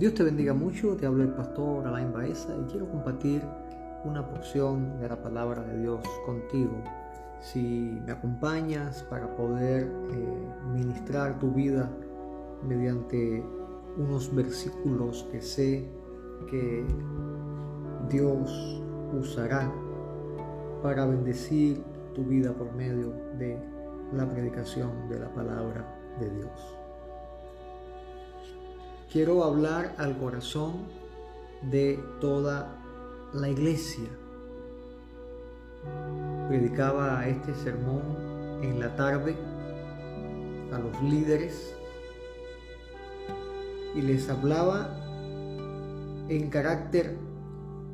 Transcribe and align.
Dios 0.00 0.14
te 0.14 0.22
bendiga 0.22 0.54
mucho, 0.54 0.96
te 0.96 1.04
habla 1.04 1.24
el 1.24 1.32
pastor 1.34 1.86
Alain 1.86 2.10
Baeza 2.10 2.56
y 2.56 2.70
quiero 2.70 2.88
compartir 2.88 3.42
una 4.02 4.26
porción 4.26 4.98
de 4.98 5.10
la 5.10 5.22
palabra 5.22 5.62
de 5.62 5.78
Dios 5.78 6.00
contigo. 6.24 6.72
Si 7.42 8.00
me 8.06 8.12
acompañas 8.12 9.02
para 9.10 9.36
poder 9.36 9.82
eh, 9.82 10.48
ministrar 10.72 11.38
tu 11.38 11.52
vida 11.52 11.90
mediante 12.66 13.44
unos 13.98 14.34
versículos 14.34 15.28
que 15.30 15.42
sé 15.42 15.86
que 16.48 16.82
Dios 18.08 18.82
usará 19.12 19.70
para 20.82 21.04
bendecir 21.04 21.84
tu 22.14 22.24
vida 22.24 22.54
por 22.54 22.72
medio 22.72 23.12
de 23.36 23.58
la 24.14 24.26
predicación 24.26 25.10
de 25.10 25.20
la 25.20 25.28
palabra 25.34 25.84
de 26.18 26.30
Dios 26.30 26.79
quiero 29.12 29.42
hablar 29.42 29.94
al 29.98 30.16
corazón 30.18 30.84
de 31.62 31.98
toda 32.20 32.80
la 33.32 33.48
iglesia. 33.48 34.08
Predicaba 36.48 37.26
este 37.26 37.54
sermón 37.54 38.02
en 38.62 38.78
la 38.78 38.94
tarde 38.94 39.36
a 40.72 40.78
los 40.78 41.02
líderes 41.02 41.74
y 43.96 44.02
les 44.02 44.28
hablaba 44.28 44.96
en 46.28 46.48
carácter 46.48 47.18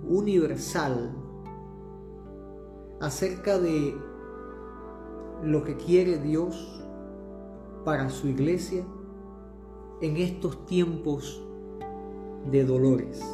universal 0.07 1.13
acerca 3.01 3.59
de 3.59 3.97
lo 5.43 5.65
que 5.65 5.77
quiere 5.77 6.19
Dios 6.19 6.85
para 7.87 8.11
su 8.11 8.29
iglesia 8.29 8.85
en 10.01 10.17
estos 10.17 10.67
tiempos 10.67 11.41
de 12.51 12.65
dolores. 12.65 13.25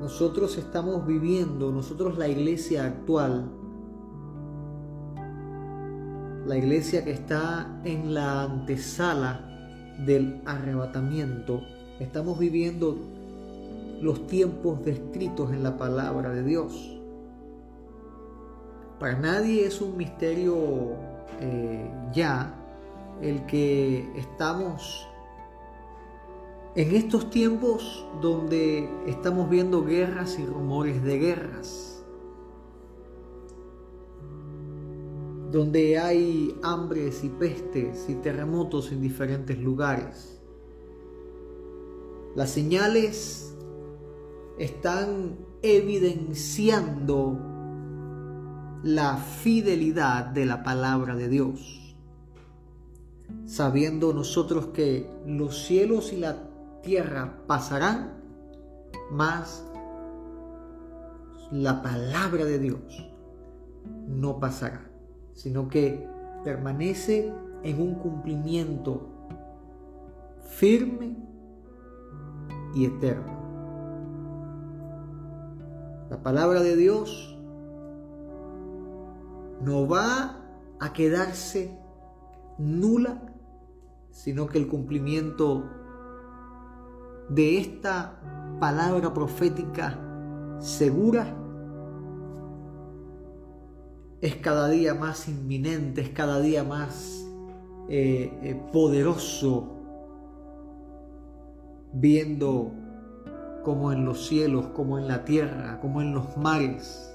Nosotros 0.00 0.58
estamos 0.58 1.06
viviendo, 1.06 1.72
nosotros 1.72 2.18
la 2.18 2.28
iglesia 2.28 2.84
actual, 2.84 3.50
la 6.46 6.56
iglesia 6.56 7.04
que 7.04 7.12
está 7.12 7.80
en 7.84 8.12
la 8.12 8.42
antesala 8.42 9.40
del 10.04 10.42
arrebatamiento, 10.44 11.62
estamos 11.98 12.38
viviendo 12.38 12.96
los 14.02 14.26
tiempos 14.26 14.84
descritos 14.84 15.50
en 15.52 15.62
la 15.62 15.78
palabra 15.78 16.30
de 16.30 16.42
Dios. 16.42 16.92
Para 19.00 19.18
nadie 19.18 19.66
es 19.66 19.80
un 19.80 19.96
misterio 19.96 20.56
eh, 21.40 21.90
ya 22.12 22.65
el 23.22 23.46
que 23.46 24.10
estamos 24.16 25.08
en 26.74 26.94
estos 26.94 27.30
tiempos 27.30 28.06
donde 28.20 28.88
estamos 29.06 29.48
viendo 29.48 29.82
guerras 29.82 30.38
y 30.38 30.44
rumores 30.44 31.02
de 31.02 31.18
guerras, 31.18 32.04
donde 35.50 35.98
hay 35.98 36.54
hambres 36.62 37.24
y 37.24 37.30
pestes 37.30 38.06
y 38.10 38.16
terremotos 38.16 38.92
en 38.92 39.00
diferentes 39.00 39.58
lugares. 39.58 40.38
Las 42.34 42.50
señales 42.50 43.56
están 44.58 45.38
evidenciando 45.62 47.38
la 48.82 49.16
fidelidad 49.16 50.26
de 50.26 50.44
la 50.44 50.62
palabra 50.62 51.16
de 51.16 51.28
Dios 51.28 51.85
sabiendo 53.44 54.12
nosotros 54.12 54.66
que 54.66 55.10
los 55.26 55.64
cielos 55.64 56.12
y 56.12 56.18
la 56.18 56.36
tierra 56.82 57.42
pasarán, 57.46 58.14
mas 59.10 59.64
la 61.50 61.82
palabra 61.82 62.44
de 62.44 62.58
Dios 62.58 63.10
no 64.08 64.40
pasará, 64.40 64.90
sino 65.32 65.68
que 65.68 66.08
permanece 66.44 67.32
en 67.62 67.80
un 67.80 67.94
cumplimiento 67.94 69.08
firme 70.42 71.16
y 72.74 72.84
eterno. 72.84 73.36
La 76.10 76.22
palabra 76.22 76.62
de 76.62 76.76
Dios 76.76 77.36
no 79.60 79.88
va 79.88 80.40
a 80.78 80.92
quedarse 80.92 81.76
nula, 82.58 83.22
sino 84.10 84.46
que 84.46 84.58
el 84.58 84.68
cumplimiento 84.68 85.64
de 87.28 87.58
esta 87.58 88.20
palabra 88.60 89.12
profética 89.12 89.98
segura 90.58 91.26
es 94.20 94.36
cada 94.36 94.68
día 94.68 94.94
más 94.94 95.28
inminente, 95.28 96.00
es 96.00 96.10
cada 96.10 96.40
día 96.40 96.64
más 96.64 97.26
eh, 97.88 98.32
eh, 98.42 98.62
poderoso, 98.72 99.72
viendo 101.92 102.72
como 103.62 103.92
en 103.92 104.04
los 104.04 104.26
cielos, 104.26 104.68
como 104.68 104.98
en 104.98 105.08
la 105.08 105.24
tierra, 105.24 105.78
como 105.80 106.00
en 106.00 106.14
los 106.14 106.36
mares, 106.36 107.14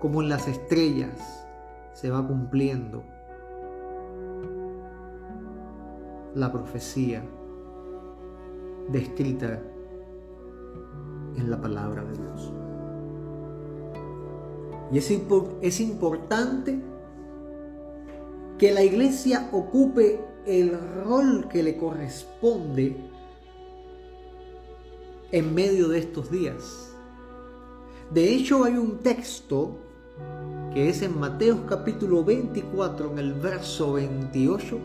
como 0.00 0.22
en 0.22 0.28
las 0.28 0.46
estrellas, 0.48 1.46
se 1.92 2.10
va 2.10 2.26
cumpliendo 2.26 3.13
la 6.34 6.52
profecía 6.52 7.24
descrita 8.88 9.62
en 11.36 11.50
la 11.50 11.60
palabra 11.60 12.04
de 12.04 12.12
Dios. 12.12 12.52
Y 14.92 14.98
es, 14.98 15.10
es 15.62 15.80
importante 15.80 16.80
que 18.58 18.72
la 18.72 18.82
iglesia 18.82 19.48
ocupe 19.52 20.20
el 20.46 20.78
rol 21.04 21.48
que 21.48 21.62
le 21.62 21.76
corresponde 21.76 22.96
en 25.32 25.54
medio 25.54 25.88
de 25.88 25.98
estos 25.98 26.30
días. 26.30 26.94
De 28.12 28.32
hecho, 28.32 28.64
hay 28.64 28.76
un 28.76 28.98
texto 28.98 29.78
que 30.72 30.88
es 30.88 31.02
en 31.02 31.18
Mateo 31.18 31.66
capítulo 31.66 32.22
24, 32.24 33.12
en 33.12 33.18
el 33.18 33.34
verso 33.34 33.94
28, 33.94 34.78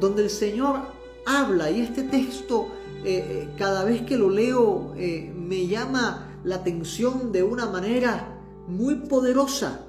donde 0.00 0.24
el 0.24 0.30
Señor 0.30 0.80
habla 1.26 1.70
y 1.70 1.80
este 1.80 2.02
texto 2.02 2.68
eh, 3.04 3.24
eh, 3.26 3.48
cada 3.56 3.84
vez 3.84 4.02
que 4.02 4.16
lo 4.16 4.28
leo 4.28 4.92
eh, 4.96 5.32
me 5.34 5.66
llama 5.66 6.38
la 6.44 6.56
atención 6.56 7.32
de 7.32 7.42
una 7.42 7.66
manera 7.66 8.38
muy 8.66 8.96
poderosa, 8.96 9.86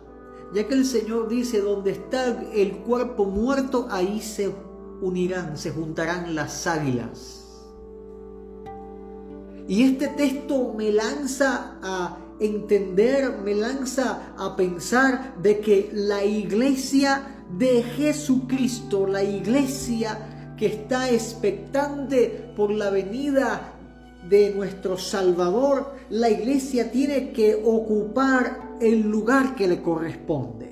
ya 0.53 0.67
que 0.67 0.73
el 0.73 0.85
Señor 0.85 1.27
dice, 1.27 1.61
donde 1.61 1.91
está 1.91 2.41
el 2.53 2.77
cuerpo 2.77 3.25
muerto, 3.25 3.87
ahí 3.89 4.21
se 4.21 4.53
unirán, 5.01 5.57
se 5.57 5.71
juntarán 5.71 6.35
las 6.35 6.67
águilas. 6.67 7.37
Y 9.67 9.83
este 9.83 10.07
texto 10.07 10.73
me 10.75 10.91
lanza 10.91 11.77
a 11.81 12.17
entender, 12.39 13.39
me 13.43 13.55
lanza 13.55 14.33
a 14.37 14.55
pensar 14.55 15.35
de 15.41 15.59
que 15.59 15.91
la 15.93 16.25
iglesia 16.25 17.40
de 17.57 17.83
Jesucristo, 17.83 19.07
la 19.07 19.23
iglesia 19.23 20.53
que 20.57 20.67
está 20.67 21.09
expectante 21.09 22.51
por 22.55 22.71
la 22.71 22.89
venida 22.89 23.73
de 24.29 24.53
nuestro 24.53 24.97
Salvador, 24.97 25.95
la 26.09 26.29
iglesia 26.29 26.91
tiene 26.91 27.31
que 27.31 27.55
ocupar 27.55 28.77
el 28.79 29.01
lugar 29.01 29.55
que 29.55 29.67
le 29.67 29.81
corresponde. 29.81 30.71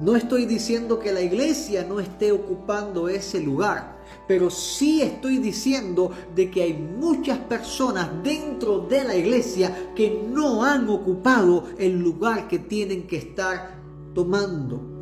No 0.00 0.14
estoy 0.14 0.46
diciendo 0.46 1.00
que 1.00 1.12
la 1.12 1.20
iglesia 1.20 1.84
no 1.84 1.98
esté 1.98 2.30
ocupando 2.30 3.08
ese 3.08 3.40
lugar, 3.40 3.97
pero 4.26 4.50
sí 4.50 5.02
estoy 5.02 5.38
diciendo 5.38 6.10
de 6.34 6.50
que 6.50 6.62
hay 6.62 6.74
muchas 6.74 7.38
personas 7.38 8.10
dentro 8.22 8.80
de 8.80 9.04
la 9.04 9.16
iglesia 9.16 9.92
que 9.94 10.22
no 10.28 10.64
han 10.64 10.88
ocupado 10.88 11.64
el 11.78 11.98
lugar 11.98 12.48
que 12.48 12.58
tienen 12.58 13.06
que 13.06 13.16
estar 13.16 13.78
tomando 14.14 14.98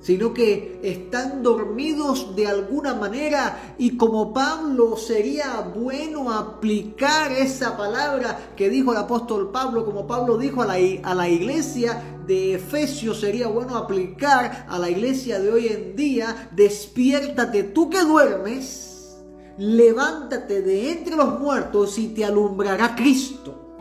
sino 0.00 0.32
que 0.32 0.80
están 0.82 1.42
dormidos 1.42 2.34
de 2.34 2.46
alguna 2.46 2.94
manera 2.94 3.74
y 3.76 3.96
como 3.96 4.32
Pablo 4.32 4.96
sería 4.96 5.60
bueno 5.60 6.32
aplicar 6.32 7.32
esa 7.32 7.76
palabra 7.76 8.52
que 8.56 8.70
dijo 8.70 8.92
el 8.92 8.98
apóstol 8.98 9.50
Pablo, 9.50 9.84
como 9.84 10.06
Pablo 10.06 10.38
dijo 10.38 10.62
a 10.62 10.66
la, 10.66 10.76
a 11.02 11.14
la 11.14 11.28
iglesia 11.28 12.19
de 12.30 12.54
Efesios, 12.54 13.18
sería 13.18 13.48
bueno 13.48 13.76
aplicar 13.76 14.64
a 14.68 14.78
la 14.78 14.88
iglesia 14.88 15.40
de 15.40 15.50
hoy 15.50 15.66
en 15.66 15.96
día, 15.96 16.48
despiértate 16.52 17.64
tú 17.64 17.90
que 17.90 18.04
duermes, 18.04 19.18
levántate 19.58 20.62
de 20.62 20.92
entre 20.92 21.16
los 21.16 21.40
muertos 21.40 21.98
y 21.98 22.06
te 22.10 22.24
alumbrará 22.24 22.94
Cristo. 22.94 23.74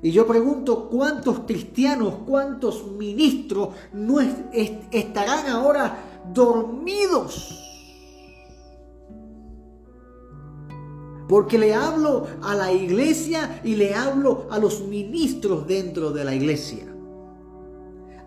Y 0.00 0.12
yo 0.12 0.24
pregunto 0.24 0.88
cuántos 0.88 1.40
cristianos, 1.40 2.14
cuántos 2.24 2.92
ministros 2.92 3.70
no 3.92 4.20
estarán 4.20 5.48
ahora 5.48 6.22
dormidos. 6.32 7.65
Porque 11.28 11.58
le 11.58 11.74
hablo 11.74 12.26
a 12.42 12.54
la 12.54 12.72
iglesia 12.72 13.60
y 13.64 13.74
le 13.74 13.94
hablo 13.94 14.46
a 14.50 14.58
los 14.58 14.82
ministros 14.82 15.66
dentro 15.66 16.10
de 16.10 16.24
la 16.24 16.34
iglesia. 16.34 16.96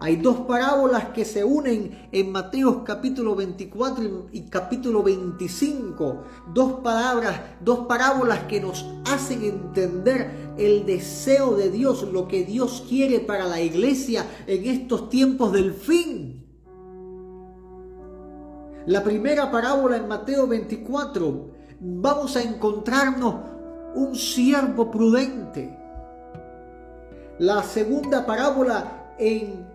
Hay 0.01 0.16
dos 0.16 0.38
parábolas 0.48 1.10
que 1.10 1.25
se 1.25 1.44
unen 1.44 2.07
en 2.13 2.31
Mateo 2.31 2.86
capítulo 2.86 3.36
24 3.36 4.28
y 4.31 4.44
capítulo 4.44 5.04
25. 5.04 6.24
Dos 6.54 6.80
palabras, 6.80 7.42
dos 7.60 7.80
parábolas 7.80 8.46
que 8.46 8.62
nos 8.62 8.86
hacen 9.12 9.44
entender 9.44 10.54
el 10.57 10.86
deseo 10.86 11.56
de 11.56 11.69
Dios, 11.69 12.04
lo 12.13 12.30
que 12.30 12.45
Dios 12.45 12.86
quiere 12.88 13.19
para 13.19 13.45
la 13.45 13.60
iglesia 13.60 14.25
en 14.48 14.66
estos 14.68 15.10
tiempos 15.10 15.52
del 15.52 15.74
fin. 15.74 16.45
La 18.86 19.04
primera 19.04 19.52
parábola 19.52 19.98
en 19.98 20.07
Mateo 20.07 20.48
24, 20.48 21.59
vamos 21.80 22.36
a 22.36 22.44
encontrarnos 22.44 23.36
un 23.96 24.16
siervo 24.16 24.92
prudente. 24.92 25.78
La 27.40 27.64
segunda 27.64 28.26
parábola 28.26 29.14
en 29.18 29.66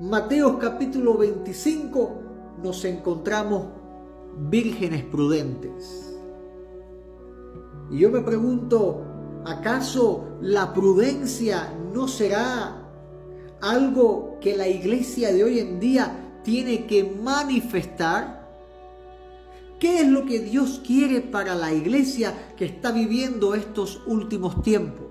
Mateo 0.00 0.58
capítulo 0.58 1.18
25 1.18 2.22
nos 2.62 2.84
encontramos 2.84 3.66
vírgenes 4.50 5.04
prudentes. 5.04 6.16
Y 7.90 7.98
yo 7.98 8.10
me 8.10 8.20
pregunto, 8.20 9.02
¿acaso 9.44 10.38
la 10.40 10.72
prudencia 10.72 11.72
no 11.92 12.08
será 12.08 12.82
algo 13.60 14.38
que 14.40 14.56
la 14.56 14.68
iglesia 14.68 15.32
de 15.32 15.44
hoy 15.44 15.58
en 15.58 15.80
día 15.80 16.40
tiene 16.42 16.86
que 16.86 17.04
manifestar? 17.04 18.43
¿Qué 19.84 20.00
es 20.00 20.08
lo 20.08 20.24
que 20.24 20.38
Dios 20.38 20.80
quiere 20.82 21.20
para 21.20 21.54
la 21.54 21.70
iglesia 21.70 22.54
que 22.56 22.64
está 22.64 22.90
viviendo 22.90 23.54
estos 23.54 24.00
últimos 24.06 24.62
tiempos? 24.62 25.10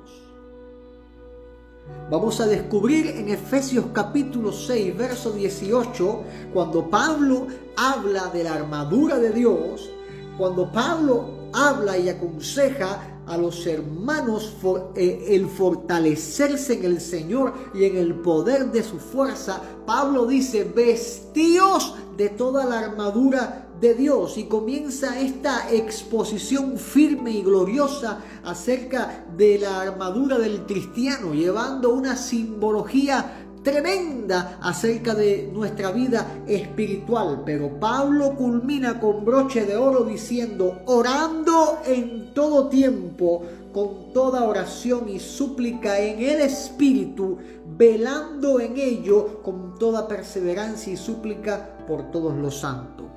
Vamos 2.10 2.42
a 2.42 2.48
descubrir 2.48 3.06
en 3.06 3.30
Efesios 3.30 3.86
capítulo 3.94 4.52
6, 4.52 4.98
verso 4.98 5.32
18, 5.32 6.24
cuando 6.52 6.90
Pablo 6.90 7.46
habla 7.78 8.30
de 8.30 8.46
la 8.46 8.56
armadura 8.56 9.20
de 9.20 9.30
Dios, 9.30 9.92
cuando 10.40 10.72
Pablo 10.72 11.52
habla 11.54 11.96
y 12.00 12.10
aconseja 12.10 13.22
a 13.28 13.38
los 13.38 13.68
hermanos 13.68 14.58
eh, 14.96 15.24
el 15.30 15.46
fortalecerse 15.50 16.74
en 16.74 16.86
el 16.86 17.00
Señor 17.00 17.54
y 17.76 17.84
en 17.84 17.96
el 17.96 18.16
poder 18.16 18.72
de 18.72 18.82
su 18.82 18.98
fuerza, 18.98 19.62
Pablo 19.86 20.26
dice, 20.26 20.64
vestíos 20.64 21.94
de 22.18 22.30
toda 22.30 22.66
la 22.66 22.80
armadura 22.80 23.68
de 23.80 23.94
Dios 23.94 24.38
y 24.38 24.46
comienza 24.46 25.20
esta 25.20 25.72
exposición 25.72 26.78
firme 26.78 27.32
y 27.32 27.44
gloriosa 27.44 28.20
acerca 28.44 29.26
de 29.36 29.60
la 29.60 29.82
armadura 29.82 30.38
del 30.38 30.66
cristiano, 30.66 31.34
llevando 31.34 31.94
una 31.94 32.16
simbología 32.16 33.44
tremenda 33.64 34.60
acerca 34.62 35.16
de 35.16 35.50
nuestra 35.52 35.92
vida 35.92 36.44
espiritual. 36.48 37.44
Pero 37.46 37.80
Pablo 37.80 38.36
culmina 38.36 39.00
con 39.00 39.26
broche 39.26 39.66
de 39.66 39.76
oro 39.76 40.04
diciendo, 40.04 40.82
orando 40.86 41.80
en 41.86 42.34
todo 42.34 42.68
tiempo, 42.68 43.42
con 43.74 44.14
toda 44.14 44.44
oración 44.44 45.10
y 45.10 45.20
súplica 45.20 46.00
en 46.00 46.20
el 46.20 46.42
Espíritu, 46.42 47.38
velando 47.78 48.60
en 48.60 48.78
ello 48.78 49.42
con 49.42 49.76
toda 49.80 50.08
perseverancia 50.08 50.94
y 50.94 50.98
súplica 50.98 51.78
por 51.88 52.12
todos 52.12 52.36
los 52.36 52.60
santos. 52.60 53.08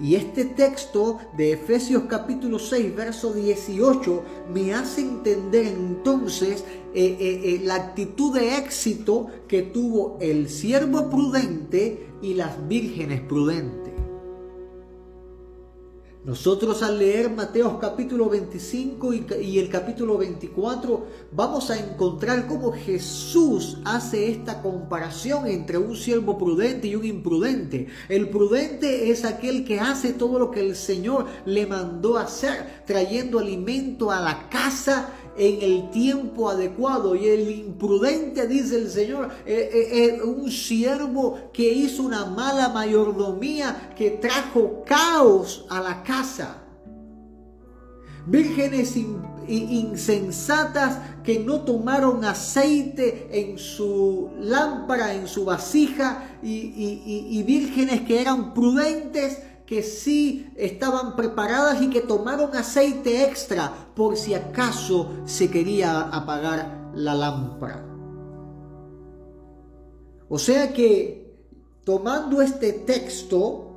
Y 0.00 0.14
este 0.14 0.44
texto 0.44 1.18
de 1.36 1.52
Efesios 1.52 2.04
capítulo 2.08 2.58
6, 2.58 2.96
verso 2.96 3.32
18, 3.32 4.22
me 4.52 4.74
hace 4.74 5.02
entender 5.02 5.66
entonces 5.66 6.64
eh, 6.94 7.16
eh, 7.18 7.40
eh, 7.44 7.60
la 7.64 7.76
actitud 7.76 8.34
de 8.34 8.56
éxito 8.58 9.28
que 9.48 9.62
tuvo 9.62 10.18
el 10.20 10.48
siervo 10.48 11.08
prudente 11.10 12.06
y 12.22 12.34
las 12.34 12.68
vírgenes 12.68 13.20
prudentes. 13.20 13.81
Nosotros 16.24 16.84
al 16.84 17.00
leer 17.00 17.30
Mateo 17.30 17.80
capítulo 17.80 18.28
25 18.28 19.12
y, 19.12 19.58
el 19.58 19.68
capítulo 19.68 20.18
24 20.18 21.04
vamos 21.32 21.68
a 21.68 21.76
encontrar 21.76 22.46
cómo 22.46 22.70
Jesús 22.70 23.78
hace 23.84 24.30
esta 24.30 24.62
comparación 24.62 25.48
entre 25.48 25.78
un 25.78 25.96
siervo 25.96 26.38
prudente 26.38 26.86
y 26.86 26.94
un 26.94 27.04
imprudente. 27.04 27.88
El 28.08 28.28
prudente 28.28 29.10
es 29.10 29.24
aquel 29.24 29.64
que 29.64 29.80
hace 29.80 30.12
todo 30.12 30.38
lo 30.38 30.52
que 30.52 30.60
el 30.60 30.76
Señor 30.76 31.26
le 31.44 31.66
mandó 31.66 32.16
hacer, 32.16 32.84
trayendo 32.86 33.40
alimento 33.40 34.12
a 34.12 34.20
la 34.20 34.48
casa 34.48 35.12
en 35.36 35.62
el 35.62 35.90
tiempo 35.90 36.48
adecuado. 36.48 37.14
Y 37.14 37.28
el 37.28 37.50
imprudente, 37.50 38.46
dice 38.46 38.76
el 38.76 38.90
Señor, 38.90 39.30
es 39.46 39.58
eh, 39.58 39.70
eh, 39.72 40.18
eh, 40.18 40.22
un 40.22 40.50
siervo 40.50 41.50
que 41.52 41.72
hizo 41.72 42.02
una 42.02 42.26
mala 42.26 42.68
mayordomía, 42.68 43.92
que 43.96 44.10
trajo 44.10 44.82
caos 44.86 45.66
a 45.68 45.80
la 45.80 46.02
casa. 46.02 46.58
Vírgenes 48.24 48.96
insensatas 49.48 50.98
que 51.24 51.40
no 51.40 51.62
tomaron 51.62 52.24
aceite 52.24 53.28
en 53.32 53.58
su 53.58 54.30
lámpara, 54.38 55.12
en 55.12 55.26
su 55.26 55.44
vasija, 55.44 56.38
y 56.40 57.42
vírgenes 57.42 58.02
que 58.02 58.20
eran 58.20 58.54
prudentes 58.54 59.38
que 59.72 59.82
sí 59.82 60.52
estaban 60.54 61.16
preparadas 61.16 61.80
y 61.80 61.88
que 61.88 62.02
tomaron 62.02 62.54
aceite 62.54 63.24
extra 63.24 63.72
por 63.94 64.18
si 64.18 64.34
acaso 64.34 65.08
se 65.24 65.50
quería 65.50 66.02
apagar 66.02 66.90
la 66.94 67.14
lámpara. 67.14 67.82
O 70.28 70.38
sea 70.38 70.74
que 70.74 71.34
tomando 71.84 72.42
este 72.42 72.74
texto 72.74 73.70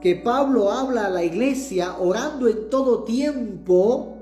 que 0.00 0.16
Pablo 0.16 0.72
habla 0.72 1.06
a 1.06 1.10
la 1.10 1.22
iglesia 1.22 1.96
orando 2.00 2.48
en 2.48 2.68
todo 2.68 3.04
tiempo, 3.04 4.18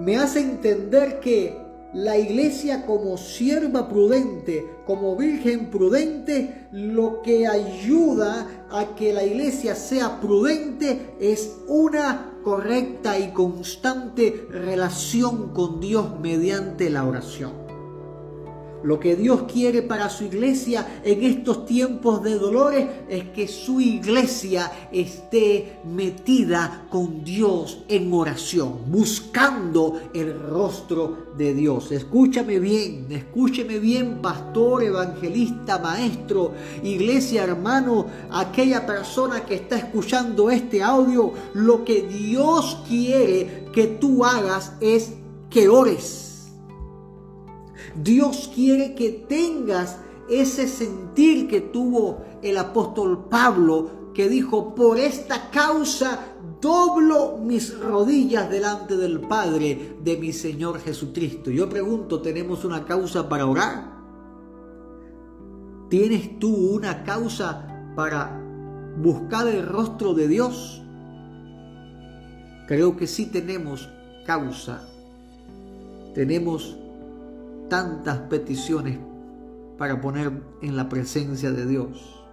me 0.00 0.16
hace 0.16 0.40
entender 0.40 1.20
que 1.20 1.56
la 1.92 2.18
iglesia 2.18 2.84
como 2.84 3.16
sierva 3.16 3.88
prudente, 3.88 4.66
como 4.86 5.16
virgen 5.16 5.70
prudente, 5.70 6.66
lo 6.70 7.22
que 7.22 7.46
ayuda 7.46 8.66
a 8.70 8.94
que 8.94 9.12
la 9.12 9.24
iglesia 9.24 9.74
sea 9.74 10.20
prudente 10.20 11.14
es 11.20 11.56
una 11.66 12.32
correcta 12.44 13.18
y 13.18 13.32
constante 13.32 14.46
relación 14.50 15.54
con 15.54 15.80
Dios 15.80 16.18
mediante 16.20 16.90
la 16.90 17.04
oración. 17.04 17.67
Lo 18.82 19.00
que 19.00 19.16
Dios 19.16 19.42
quiere 19.52 19.82
para 19.82 20.08
su 20.08 20.24
iglesia 20.24 21.00
en 21.02 21.24
estos 21.24 21.66
tiempos 21.66 22.22
de 22.22 22.38
dolores 22.38 22.86
es 23.08 23.24
que 23.30 23.48
su 23.48 23.80
iglesia 23.80 24.70
esté 24.92 25.80
metida 25.84 26.86
con 26.88 27.24
Dios 27.24 27.84
en 27.88 28.12
oración, 28.12 28.78
buscando 28.86 30.00
el 30.14 30.38
rostro 30.38 31.28
de 31.36 31.54
Dios. 31.54 31.90
Escúchame 31.90 32.60
bien, 32.60 33.06
escúcheme 33.10 33.78
bien, 33.78 34.20
pastor, 34.22 34.84
evangelista, 34.84 35.78
maestro, 35.78 36.52
iglesia, 36.82 37.44
hermano, 37.44 38.06
aquella 38.30 38.86
persona 38.86 39.44
que 39.44 39.56
está 39.56 39.76
escuchando 39.76 40.50
este 40.50 40.82
audio. 40.82 41.32
Lo 41.54 41.84
que 41.84 42.02
Dios 42.02 42.84
quiere 42.88 43.66
que 43.72 43.86
tú 43.86 44.24
hagas 44.24 44.72
es 44.80 45.12
que 45.50 45.68
ores 45.68 46.27
Dios 48.02 48.50
quiere 48.54 48.94
que 48.94 49.10
tengas 49.28 49.98
ese 50.28 50.68
sentir 50.68 51.48
que 51.48 51.60
tuvo 51.60 52.22
el 52.42 52.58
apóstol 52.58 53.26
Pablo, 53.28 54.12
que 54.14 54.28
dijo, 54.28 54.74
por 54.74 54.98
esta 54.98 55.50
causa 55.50 56.34
doblo 56.60 57.38
mis 57.38 57.78
rodillas 57.78 58.50
delante 58.50 58.96
del 58.96 59.20
Padre 59.20 59.96
de 60.02 60.16
mi 60.16 60.32
Señor 60.32 60.80
Jesucristo. 60.80 61.50
Yo 61.50 61.68
pregunto, 61.68 62.20
¿tenemos 62.20 62.64
una 62.64 62.84
causa 62.84 63.28
para 63.28 63.46
orar? 63.46 63.98
¿Tienes 65.88 66.38
tú 66.38 66.54
una 66.54 67.04
causa 67.04 67.92
para 67.96 68.42
buscar 68.98 69.46
el 69.48 69.66
rostro 69.66 70.14
de 70.14 70.28
Dios? 70.28 70.82
Creo 72.66 72.96
que 72.96 73.06
sí 73.06 73.26
tenemos 73.26 73.88
causa. 74.26 74.86
Tenemos 76.14 76.76
tantas 77.68 78.18
peticiones 78.28 78.98
para 79.78 80.00
poner 80.00 80.32
en 80.62 80.76
la 80.76 80.88
presencia 80.88 81.52
de 81.52 81.66
Dios. 81.66 82.24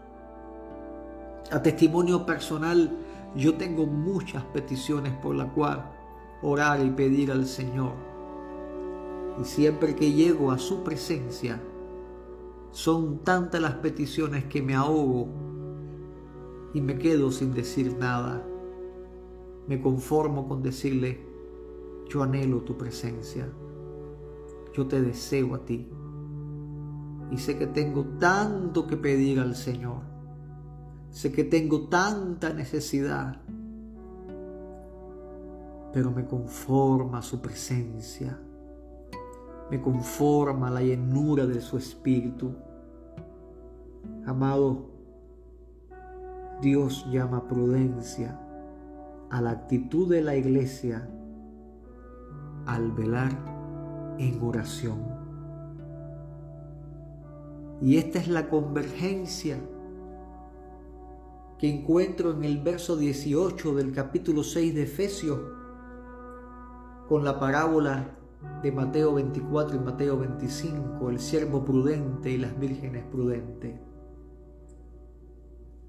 A 1.52 1.62
testimonio 1.62 2.26
personal, 2.26 2.92
yo 3.36 3.56
tengo 3.56 3.86
muchas 3.86 4.44
peticiones 4.46 5.14
por 5.14 5.36
la 5.36 5.52
cual 5.54 5.92
orar 6.42 6.84
y 6.86 6.90
pedir 6.90 7.32
al 7.32 7.46
Señor. 7.46 7.94
Y 9.40 9.44
siempre 9.46 9.96
que 9.96 10.14
llego 10.14 10.52
a 10.52 10.58
su 10.58 10.84
presencia, 10.84 11.60
Son 12.76 13.20
tantas 13.20 13.62
las 13.62 13.76
peticiones 13.76 14.44
que 14.46 14.62
me 14.62 14.76
ahogo 14.76 15.30
y 16.74 16.82
me 16.82 16.98
quedo 16.98 17.32
sin 17.32 17.54
decir 17.54 17.96
nada. 17.98 18.46
Me 19.66 19.80
conformo 19.80 20.46
con 20.50 20.62
decirle, 20.62 21.26
yo 22.10 22.22
anhelo 22.22 22.64
tu 22.64 22.78
presencia, 22.78 23.48
yo 24.76 24.88
te 24.88 25.02
deseo 25.02 25.56
a 25.56 25.66
ti. 25.66 25.90
Y 27.32 27.38
sé 27.38 27.58
que 27.58 27.68
tengo 27.68 28.04
tanto 28.20 28.86
que 28.86 28.98
pedir 28.98 29.40
al 29.40 29.56
Señor, 29.56 30.02
sé 31.10 31.32
que 31.32 31.44
tengo 31.44 31.88
tanta 31.88 32.54
necesidad, 32.54 33.42
pero 35.92 36.12
me 36.12 36.26
conforma 36.26 37.22
su 37.22 37.42
presencia, 37.42 38.38
me 39.72 39.82
conforma 39.82 40.70
la 40.70 40.82
llenura 40.82 41.46
de 41.46 41.62
su 41.62 41.78
espíritu. 41.78 42.54
Amado, 44.26 44.92
Dios 46.62 47.08
llama 47.10 47.48
prudencia 47.48 48.40
a 49.32 49.42
la 49.42 49.52
actitud 49.52 50.10
de 50.10 50.22
la 50.22 50.36
iglesia 50.36 51.10
al 52.68 52.92
velar 52.92 53.55
en 54.18 54.42
oración. 54.42 55.26
Y 57.82 57.98
esta 57.98 58.20
es 58.20 58.28
la 58.28 58.50
convergencia 58.50 59.58
que 61.58 61.70
encuentro 61.70 62.32
en 62.32 62.44
el 62.44 62.60
verso 62.62 62.98
18 62.98 63.76
del 63.76 63.92
capítulo 63.94 64.44
6 64.44 64.76
de 64.76 64.84
Efesios 64.84 65.40
con 67.08 67.24
la 67.24 67.40
parábola 67.40 68.10
de 68.62 68.72
Mateo 68.72 69.14
24 69.14 69.76
y 69.76 69.80
Mateo 69.80 70.18
25, 70.18 71.10
el 71.10 71.20
siervo 71.20 71.64
prudente 71.64 72.32
y 72.32 72.38
las 72.38 72.58
vírgenes 72.60 73.06
prudentes. 73.06 73.80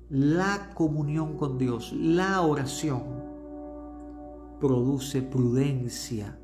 La 0.09 0.71
comunión 0.75 1.37
con 1.37 1.59
Dios, 1.59 1.93
la 1.93 2.41
oración, 2.43 3.03
produce 4.61 5.23
prudencia 5.23 6.39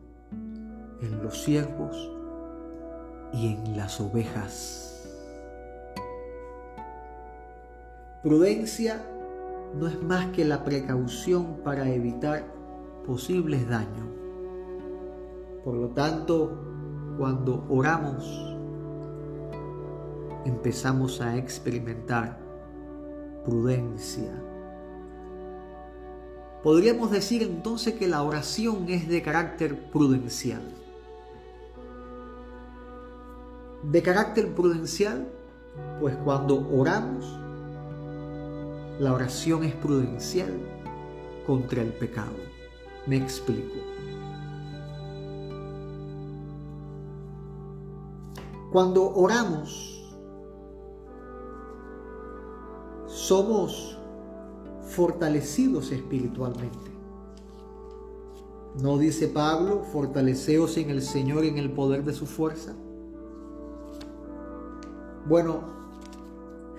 en 1.03 1.23
los 1.23 1.43
siervos 1.43 2.11
y 3.33 3.49
en 3.49 3.77
las 3.77 4.01
ovejas. 4.01 4.89
Prudencia 8.23 9.05
no 9.75 9.89
es 9.89 10.01
más 10.03 10.27
que 10.29 10.45
la 10.45 10.65
precaución 10.65 11.57
para 11.65 11.91
evitar 11.91 12.45
posibles 13.05 13.69
daños. 13.69 14.07
Por 15.65 15.75
lo 15.75 15.89
tanto, 15.89 16.57
cuando 17.19 17.67
oramos, 17.69 18.57
empezamos 20.45 21.21
a 21.21 21.37
experimentar 21.37 22.39
prudencia. 23.45 24.31
Podríamos 26.63 27.11
decir 27.11 27.43
entonces 27.43 27.95
que 27.95 28.07
la 28.07 28.23
oración 28.23 28.89
es 28.89 29.09
de 29.09 29.21
carácter 29.21 29.91
prudencial. 29.91 30.63
De 33.83 34.01
carácter 34.03 34.55
prudencial, 34.55 35.27
pues 36.01 36.17
cuando 36.25 36.69
oramos, 36.73 37.39
la 39.01 39.13
oración 39.13 39.65
es 39.65 39.75
prudencial 39.75 40.53
contra 41.47 41.83
el 41.83 41.93
pecado. 41.93 42.37
Me 43.07 43.17
explico. 43.17 43.75
Cuando 48.71 49.13
oramos, 49.15 50.15
somos 53.07 53.99
fortalecidos 54.83 55.91
espiritualmente. 55.91 56.91
¿No 58.81 58.97
dice 58.97 59.29
Pablo, 59.29 59.83
fortaleceos 59.93 60.77
en 60.79 60.91
el 60.91 61.03
Señor 61.03 61.45
en 61.45 61.59
el 61.59 61.73
poder 61.73 62.05
de 62.05 62.15
su 62.15 62.27
fuerza? 62.27 62.75
Bueno, 65.29 65.61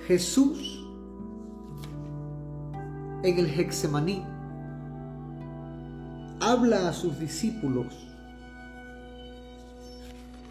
Jesús 0.06 0.86
en 3.24 3.40
el 3.40 3.48
Hexemaní 3.48 4.22
habla 6.42 6.90
a 6.90 6.94
sus 6.94 7.18
discípulos 7.20 8.06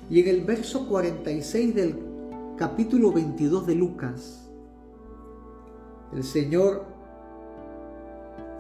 y 0.09 0.21
en 0.21 0.29
el 0.29 0.45
verso 0.45 0.89
46 0.89 1.75
del 1.75 1.99
capítulo 2.57 3.13
22 3.13 3.67
de 3.67 3.75
Lucas, 3.75 4.49
el 6.15 6.25
Señor 6.25 6.87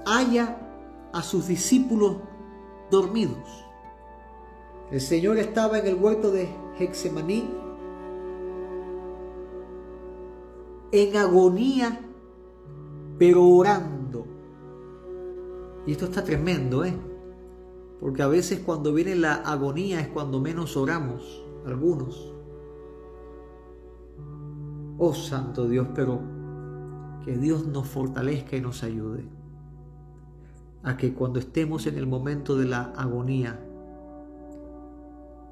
halla 0.05 0.59
a 1.15 1.23
sus 1.23 1.47
discípulos 1.47 2.19
dormidos. 2.91 3.49
El 4.91 5.01
Señor 5.01 5.39
estaba 5.39 5.79
en 5.79 5.87
el 5.87 5.95
huerto 5.95 6.31
de 6.31 6.51
Hexemaní 6.79 7.62
en 10.93 11.17
agonía, 11.17 12.01
pero 13.19 13.49
orando. 13.49 14.27
Y 15.87 15.93
esto 15.93 16.05
está 16.05 16.23
tremendo, 16.23 16.85
¿eh? 16.85 16.95
Porque 17.99 18.23
a 18.23 18.29
veces 18.29 18.61
cuando 18.61 18.93
viene 18.93 19.17
la 19.17 19.35
agonía 19.35 20.01
es 20.01 20.09
cuando 20.09 20.41
menos 20.41 20.77
oramos, 20.77 21.43
algunos. 21.67 22.33
Oh 24.99 25.15
Santo 25.15 25.67
Dios, 25.67 25.89
pero 25.95 26.21
que 27.25 27.37
Dios 27.37 27.67
nos 27.67 27.89
fortalezca 27.89 28.57
y 28.57 28.61
nos 28.61 28.83
ayude 28.83 29.25
a 30.83 30.97
que 30.97 31.15
cuando 31.15 31.39
estemos 31.39 31.87
en 31.87 31.97
el 31.97 32.07
momento 32.07 32.57
de 32.57 32.67
la 32.67 32.93
agonía 32.97 33.59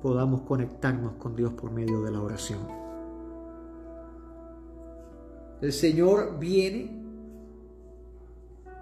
podamos 0.02 0.42
conectarnos 0.42 1.14
con 1.14 1.36
Dios 1.36 1.52
por 1.52 1.70
medio 1.70 2.02
de 2.02 2.10
la 2.10 2.20
oración. 2.20 2.79
El 5.60 5.72
Señor 5.72 6.38
viene, 6.38 6.90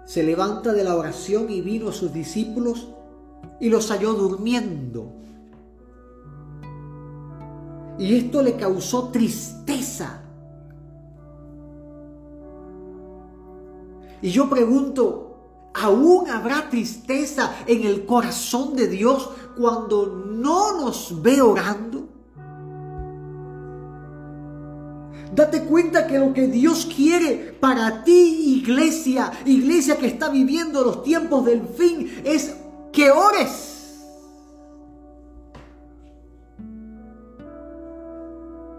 se 0.05 0.23
levanta 0.23 0.73
de 0.73 0.83
la 0.83 0.95
oración 0.95 1.49
y 1.49 1.61
vino 1.61 1.89
a 1.89 1.93
sus 1.93 2.13
discípulos 2.13 2.87
y 3.59 3.69
los 3.69 3.89
halló 3.91 4.13
durmiendo. 4.13 5.13
Y 7.97 8.15
esto 8.15 8.41
le 8.41 8.55
causó 8.55 9.09
tristeza. 9.09 10.21
Y 14.21 14.31
yo 14.31 14.49
pregunto, 14.49 15.29
¿Aún 15.73 16.29
habrá 16.29 16.69
tristeza 16.69 17.55
en 17.65 17.85
el 17.85 18.05
corazón 18.05 18.75
de 18.75 18.87
Dios 18.87 19.29
cuando 19.57 20.07
no 20.07 20.77
nos 20.81 21.21
ve 21.21 21.41
orando? 21.41 22.07
Date 25.33 25.63
cuenta 25.63 26.07
que 26.07 26.17
lo 26.17 26.33
que 26.33 26.47
Dios 26.47 26.89
quiere 26.95 27.55
para 27.59 28.03
ti, 28.03 28.59
iglesia, 28.59 29.31
iglesia 29.45 29.97
que 29.97 30.07
está 30.07 30.29
viviendo 30.29 30.83
los 30.83 31.03
tiempos 31.03 31.45
del 31.45 31.67
fin, 31.67 32.09
es 32.23 32.55
que 32.91 33.11
ores. 33.11 33.69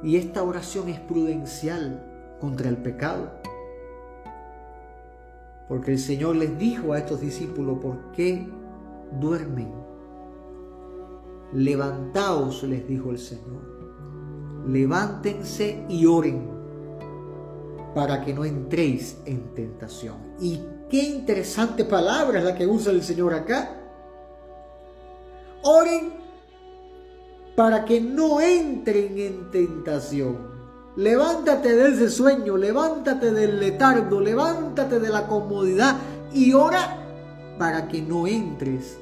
Y 0.03 0.17
esta 0.17 0.43
oración 0.43 0.89
es 0.89 0.99
prudencial 0.99 2.37
contra 2.41 2.69
el 2.69 2.79
pecado. 2.79 3.31
Porque 5.69 5.93
el 5.93 5.99
Señor 6.01 6.35
les 6.35 6.59
dijo 6.59 6.93
a 6.93 6.99
estos 6.99 7.21
discípulos, 7.21 7.79
¿por 7.79 8.11
qué 8.13 8.49
duermen? 9.21 9.73
Levantaos, 11.53 12.65
les 12.65 12.89
dijo 12.89 13.11
el 13.11 13.19
Señor. 13.19 13.70
Levántense 14.67 15.85
y 15.89 16.07
oren 16.07 16.49
para 17.95 18.21
que 18.21 18.33
no 18.33 18.45
entréis 18.45 19.19
en 19.25 19.55
tentación. 19.55 20.17
Y 20.41 20.61
qué 20.89 21.03
interesante 21.03 21.85
palabra 21.85 22.39
es 22.39 22.45
la 22.45 22.55
que 22.55 22.67
usa 22.67 22.93
el 22.93 23.03
Señor 23.03 23.35
acá. 23.35 23.77
Oren 25.63 26.13
para 27.57 27.85
que 27.85 28.01
no 28.01 28.41
entren 28.41 29.19
en 29.19 29.51
tentación. 29.51 30.51
Levántate 30.97 31.75
de 31.75 31.89
ese 31.89 32.11
sueño, 32.11 32.57
levántate 32.57 33.33
del 33.33 33.61
letargo, 33.61 34.21
levántate 34.21 34.99
de 34.99 35.09
la 35.09 35.27
comodidad 35.27 35.97
y 36.33 36.53
ora 36.53 36.97
para 37.59 37.87
que 37.89 38.03
no 38.03 38.27
entres 38.27 38.99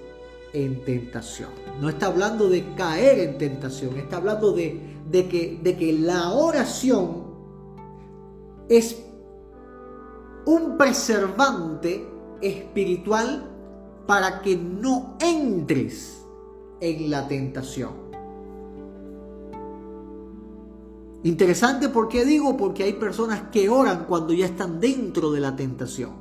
en 0.53 0.85
tentación. 0.85 1.51
No 1.81 1.89
está 1.89 2.07
hablando 2.07 2.49
de 2.49 2.75
caer 2.75 3.21
en 3.21 3.39
tentación, 3.39 3.97
está 3.97 4.17
hablando 4.17 4.53
de, 4.53 4.98
que, 5.11 5.61
de 5.63 5.77
que 5.77 5.93
la 5.93 6.33
oración 6.33 7.25
es 8.69 9.05
un 10.47 10.77
preservante 10.77 12.09
espiritual 12.41 13.51
para 14.07 14.41
que 14.41 14.57
no 14.57 15.17
entres 15.21 16.25
en 16.81 17.11
la 17.11 17.29
tentación. 17.29 18.09
Interesante, 21.25 21.89
¿por 21.89 22.09
qué 22.09 22.25
digo? 22.25 22.57
Porque 22.57 22.85
hay 22.85 22.93
personas 22.95 23.43
que 23.51 23.69
oran 23.69 24.05
cuando 24.07 24.33
ya 24.33 24.47
están 24.47 24.81
dentro 24.81 25.33
de 25.33 25.41
la 25.41 25.57
tentación. 25.57 26.13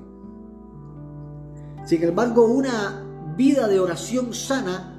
Sin 1.86 2.04
embargo, 2.04 2.46
una 2.46 3.34
vida 3.38 3.68
de 3.68 3.80
oración 3.80 4.34
sana 4.34 4.94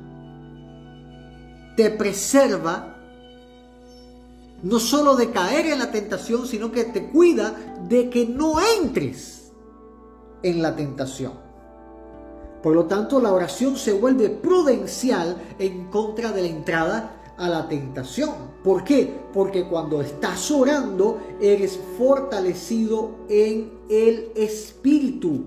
te 1.77 1.91
preserva 1.91 2.98
no 4.63 4.79
solo 4.79 5.17
de 5.17 5.31
caer 5.31 5.67
en 5.67 5.79
la 5.79 5.91
tentación, 5.91 6.47
sino 6.47 6.73
que 6.73 6.85
te 6.85 7.09
cuida 7.09 7.77
de 7.89 8.11
que 8.11 8.27
no 8.27 8.57
entres 8.61 9.53
en 10.43 10.63
la 10.63 10.75
tentación. 10.75 11.33
Por 12.63 12.75
lo 12.75 12.87
tanto, 12.87 13.21
la 13.21 13.33
oración 13.33 13.77
se 13.77 13.93
vuelve 13.93 14.31
prudencial 14.31 15.41
en 15.59 15.91
contra 15.91 16.33
de 16.33 16.43
la 16.43 16.49
entrada 16.49 17.35
a 17.37 17.49
la 17.49 17.69
tentación. 17.69 18.31
¿Por 18.65 18.83
qué? 18.83 19.09
Porque 19.33 19.69
cuando 19.69 20.03
estás 20.03 20.51
orando, 20.51 21.21
eres 21.41 21.79
fortalecido 21.97 23.11
en 23.29 23.71
el 23.89 24.33
Espíritu. 24.35 25.45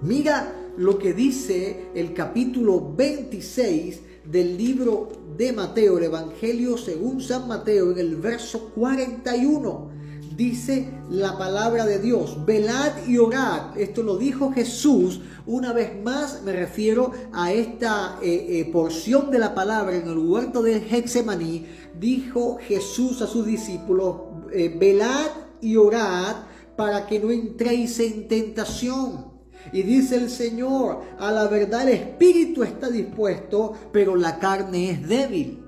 Mira 0.00 0.54
lo 0.76 0.96
que 0.96 1.12
dice 1.12 1.90
el 1.92 2.14
capítulo 2.14 2.94
26 2.96 4.00
del 4.30 4.58
libro 4.58 5.08
de 5.36 5.52
Mateo, 5.52 5.98
el 5.98 6.04
Evangelio 6.04 6.76
según 6.76 7.20
San 7.20 7.48
Mateo, 7.48 7.92
en 7.92 7.98
el 7.98 8.16
verso 8.16 8.70
41. 8.74 9.98
Dice 10.36 10.88
la 11.10 11.36
palabra 11.36 11.84
de 11.84 11.98
Dios, 11.98 12.44
velad 12.44 12.92
y 13.06 13.18
orad. 13.18 13.76
Esto 13.76 14.02
lo 14.02 14.18
dijo 14.18 14.52
Jesús. 14.52 15.20
Una 15.46 15.72
vez 15.72 16.00
más 16.02 16.42
me 16.44 16.52
refiero 16.52 17.10
a 17.32 17.52
esta 17.52 18.18
eh, 18.22 18.60
eh, 18.60 18.70
porción 18.70 19.30
de 19.30 19.38
la 19.38 19.54
palabra 19.54 19.96
en 19.96 20.06
el 20.06 20.18
huerto 20.18 20.62
de 20.62 20.76
Hexemaní. 20.76 21.66
Dijo 21.98 22.58
Jesús 22.60 23.22
a 23.22 23.26
sus 23.26 23.46
discípulos, 23.46 24.16
eh, 24.52 24.76
velad 24.78 25.26
y 25.60 25.76
orad 25.76 26.36
para 26.76 27.06
que 27.06 27.18
no 27.18 27.30
entréis 27.30 27.98
en 27.98 28.28
tentación. 28.28 29.27
Y 29.72 29.82
dice 29.82 30.16
el 30.16 30.30
Señor, 30.30 31.02
a 31.18 31.30
la 31.30 31.48
verdad 31.48 31.82
el 31.82 31.94
espíritu 31.94 32.62
está 32.62 32.88
dispuesto, 32.88 33.74
pero 33.92 34.16
la 34.16 34.38
carne 34.38 34.90
es 34.90 35.08
débil. 35.08 35.64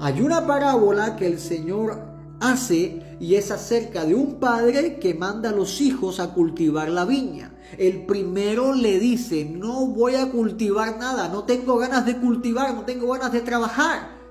Hay 0.00 0.20
una 0.20 0.46
parábola 0.46 1.16
que 1.16 1.26
el 1.26 1.38
Señor 1.38 2.12
hace 2.40 3.16
y 3.20 3.36
es 3.36 3.50
acerca 3.52 4.04
de 4.04 4.14
un 4.14 4.40
padre 4.40 4.98
que 4.98 5.14
manda 5.14 5.50
a 5.50 5.52
los 5.52 5.80
hijos 5.80 6.18
a 6.18 6.34
cultivar 6.34 6.88
la 6.88 7.04
viña. 7.04 7.54
El 7.78 8.04
primero 8.04 8.74
le 8.74 8.98
dice, 8.98 9.44
no 9.44 9.86
voy 9.86 10.16
a 10.16 10.30
cultivar 10.30 10.98
nada, 10.98 11.28
no 11.28 11.44
tengo 11.44 11.78
ganas 11.78 12.04
de 12.04 12.18
cultivar, 12.18 12.74
no 12.74 12.82
tengo 12.82 13.12
ganas 13.12 13.32
de 13.32 13.42
trabajar. 13.42 14.22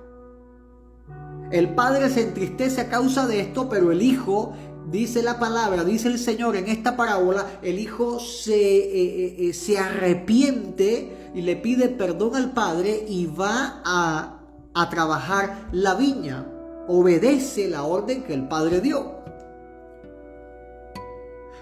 El 1.52 1.74
padre 1.74 2.10
se 2.10 2.24
entristece 2.24 2.82
a 2.82 2.90
causa 2.90 3.28
de 3.28 3.42
esto, 3.42 3.68
pero 3.70 3.92
el 3.92 4.02
hijo 4.02 4.54
dice 4.92 5.24
la 5.24 5.40
palabra, 5.40 5.84
dice 5.84 6.10
el 6.10 6.20
Señor 6.20 6.56
en 6.56 6.68
esta 6.68 6.98
parábola, 6.98 7.60
el 7.62 7.80
hijo 7.80 8.20
se, 8.20 8.54
eh, 8.54 8.92
eh, 8.94 9.36
eh, 9.40 9.54
se 9.54 9.80
arrepiente 9.80 11.32
y 11.34 11.42
le 11.42 11.56
pide 11.56 11.88
perdón 11.88 12.36
al 12.36 12.52
padre 12.52 13.06
y 13.08 13.26
va 13.26 13.82
a, 13.86 14.40
a 14.74 14.90
trabajar 14.90 15.70
la 15.72 15.96
viña. 15.96 16.46
Obedece 16.88 17.70
la 17.70 17.84
orden 17.84 18.24
que 18.24 18.34
el 18.34 18.48
padre 18.48 18.82
dio. 18.82 19.22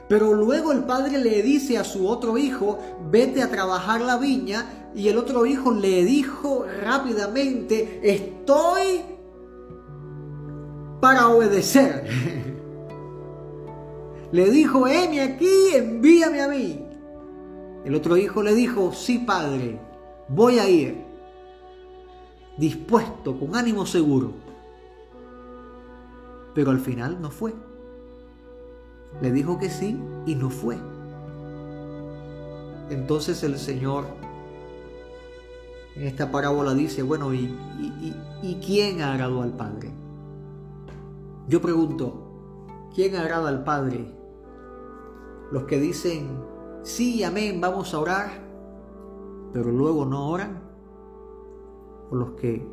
Pero 0.07 0.33
luego 0.33 0.71
el 0.71 0.85
padre 0.85 1.19
le 1.19 1.43
dice 1.43 1.77
a 1.77 1.83
su 1.83 2.07
otro 2.07 2.35
hijo, 2.39 2.79
vete 3.11 3.43
a 3.43 3.49
trabajar 3.49 4.01
la 4.01 4.17
viña. 4.17 4.91
Y 4.95 5.07
el 5.07 5.19
otro 5.19 5.45
hijo 5.45 5.71
le 5.71 6.03
dijo 6.03 6.65
rápidamente, 6.83 7.99
estoy 8.01 9.01
para 10.99 11.29
obedecer. 11.29 12.07
Le 14.31 14.49
dijo, 14.51 14.87
heme 14.87 15.21
aquí, 15.21 15.73
envíame 15.73 16.41
a 16.41 16.47
mí. 16.47 16.85
El 17.83 17.95
otro 17.95 18.15
hijo 18.17 18.43
le 18.43 18.53
dijo, 18.53 18.93
sí 18.93 19.19
padre, 19.19 19.79
voy 20.27 20.59
a 20.59 20.69
ir, 20.69 21.03
dispuesto, 22.57 23.39
con 23.39 23.55
ánimo 23.55 23.85
seguro. 23.85 24.33
Pero 26.53 26.71
al 26.71 26.79
final 26.79 27.19
no 27.21 27.31
fue. 27.31 27.53
Le 29.21 29.31
dijo 29.31 29.57
que 29.57 29.69
sí 29.69 29.99
y 30.27 30.35
no 30.35 30.49
fue. 30.49 30.77
Entonces 32.91 33.43
el 33.43 33.57
Señor 33.57 34.05
en 35.95 36.03
esta 36.03 36.31
parábola 36.31 36.73
dice, 36.73 37.01
bueno, 37.01 37.33
¿y, 37.33 37.45
y, 37.79 38.15
y 38.43 38.55
quién 38.63 39.01
agradó 39.01 39.41
al 39.41 39.53
Padre? 39.53 39.91
Yo 41.47 41.61
pregunto, 41.61 42.89
¿quién 42.93 43.15
agrada 43.15 43.49
al 43.49 43.63
Padre? 43.63 44.18
Los 45.51 45.63
que 45.63 45.79
dicen, 45.79 46.27
sí, 46.83 47.23
amén, 47.23 47.59
vamos 47.59 47.93
a 47.93 47.99
orar, 47.99 48.29
pero 49.51 49.71
luego 49.71 50.05
no 50.05 50.29
oran, 50.29 50.61
o 52.11 52.15
los 52.15 52.31
que 52.31 52.65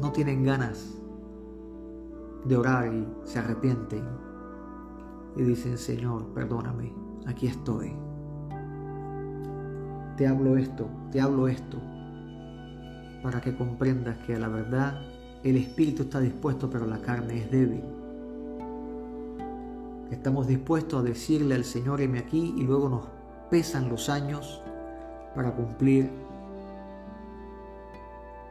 no 0.00 0.12
tienen 0.12 0.44
ganas 0.44 0.96
de 2.44 2.56
orar 2.56 2.92
y 2.92 3.06
se 3.24 3.38
arrepienten 3.38 4.04
y 5.36 5.42
dicen, 5.42 5.78
Señor, 5.78 6.26
perdóname, 6.34 6.92
aquí 7.26 7.46
estoy. 7.46 7.92
Te 10.16 10.26
hablo 10.26 10.56
esto, 10.56 10.88
te 11.12 11.20
hablo 11.20 11.48
esto, 11.48 11.78
para 13.22 13.40
que 13.40 13.56
comprendas 13.56 14.18
que 14.26 14.34
a 14.34 14.38
la 14.38 14.48
verdad 14.48 15.00
el 15.42 15.56
espíritu 15.56 16.02
está 16.02 16.20
dispuesto, 16.20 16.68
pero 16.68 16.86
la 16.86 17.00
carne 17.00 17.38
es 17.38 17.50
débil. 17.50 17.82
Estamos 20.10 20.48
dispuestos 20.48 21.00
a 21.00 21.02
decirle 21.02 21.54
al 21.54 21.64
Señor, 21.64 22.00
heme 22.00 22.18
aquí, 22.18 22.54
y 22.56 22.62
luego 22.62 22.88
nos 22.88 23.06
pesan 23.48 23.88
los 23.88 24.08
años 24.08 24.62
para 25.34 25.54
cumplir 25.54 26.10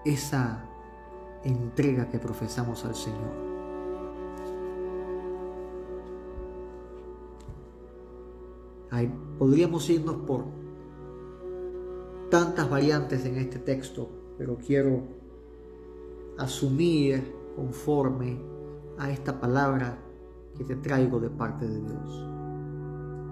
esa 0.06 0.63
entrega 1.43 2.10
que 2.10 2.19
profesamos 2.19 2.86
al 2.86 2.95
Señor. 2.95 3.50
podríamos 9.38 9.89
irnos 9.89 10.17
por 10.28 10.43
tantas 12.30 12.69
variantes 12.69 13.26
en 13.26 13.38
este 13.38 13.60
texto, 13.60 14.10
pero 14.38 14.58
quiero 14.58 15.04
asumir 16.38 17.34
conforme 17.56 18.38
a 18.98 19.10
esta 19.10 19.39
palabra 19.39 19.98
que 20.60 20.65
te 20.65 20.76
traigo 20.76 21.22
de 21.22 21.30
parte 21.30 21.65
de 21.65 21.80
Dios. 21.80 22.28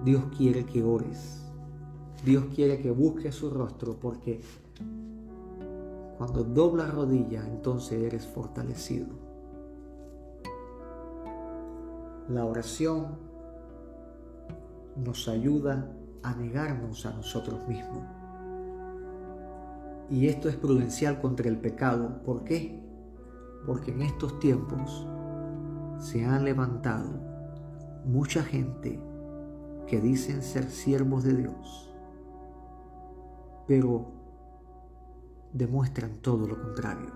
Dios 0.05 0.23
quiere 0.37 0.65
que 0.65 0.81
ores. 0.81 1.43
Dios 2.23 2.45
quiere 2.55 2.79
que 2.79 2.89
busques 2.89 3.35
su 3.35 3.49
rostro 3.49 3.97
porque 3.99 4.39
cuando 6.17 6.45
doblas 6.45 6.93
rodillas 6.93 7.45
entonces 7.45 8.01
eres 8.01 8.25
fortalecido. 8.25 9.07
La 12.29 12.45
oración 12.45 13.17
nos 14.95 15.27
ayuda 15.27 15.91
a 16.23 16.33
negarnos 16.33 17.05
a 17.05 17.11
nosotros 17.11 17.67
mismos. 17.67 18.05
Y 20.09 20.27
esto 20.27 20.47
es 20.47 20.55
prudencial 20.55 21.19
contra 21.19 21.49
el 21.49 21.57
pecado. 21.57 22.21
¿Por 22.23 22.45
qué? 22.45 22.81
Porque 23.65 23.91
en 23.91 24.03
estos 24.03 24.39
tiempos 24.39 25.05
se 25.97 26.25
han 26.25 26.45
levantado 26.45 27.09
mucha 28.05 28.43
gente 28.43 29.01
que 29.87 29.99
dicen 29.99 30.41
ser 30.41 30.69
siervos 30.69 31.23
de 31.23 31.35
Dios, 31.35 31.93
pero 33.67 34.11
demuestran 35.53 36.17
todo 36.21 36.47
lo 36.47 36.61
contrario. 36.61 37.11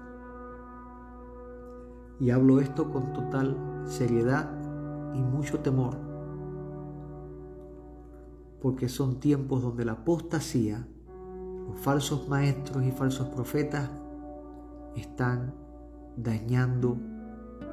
Y 2.19 2.29
hablo 2.29 2.59
esto 2.59 2.91
con 2.91 3.13
total 3.13 3.83
seriedad 3.85 4.49
y 5.13 5.21
mucho 5.21 5.59
temor, 5.59 5.97
porque 8.61 8.89
son 8.89 9.19
tiempos 9.19 9.61
donde 9.61 9.85
la 9.85 9.93
apostasía, 9.93 10.87
los 11.67 11.79
falsos 11.79 12.27
maestros 12.29 12.83
y 12.83 12.91
falsos 12.91 13.27
profetas 13.29 13.89
están 14.95 15.53
dañando 16.15 16.97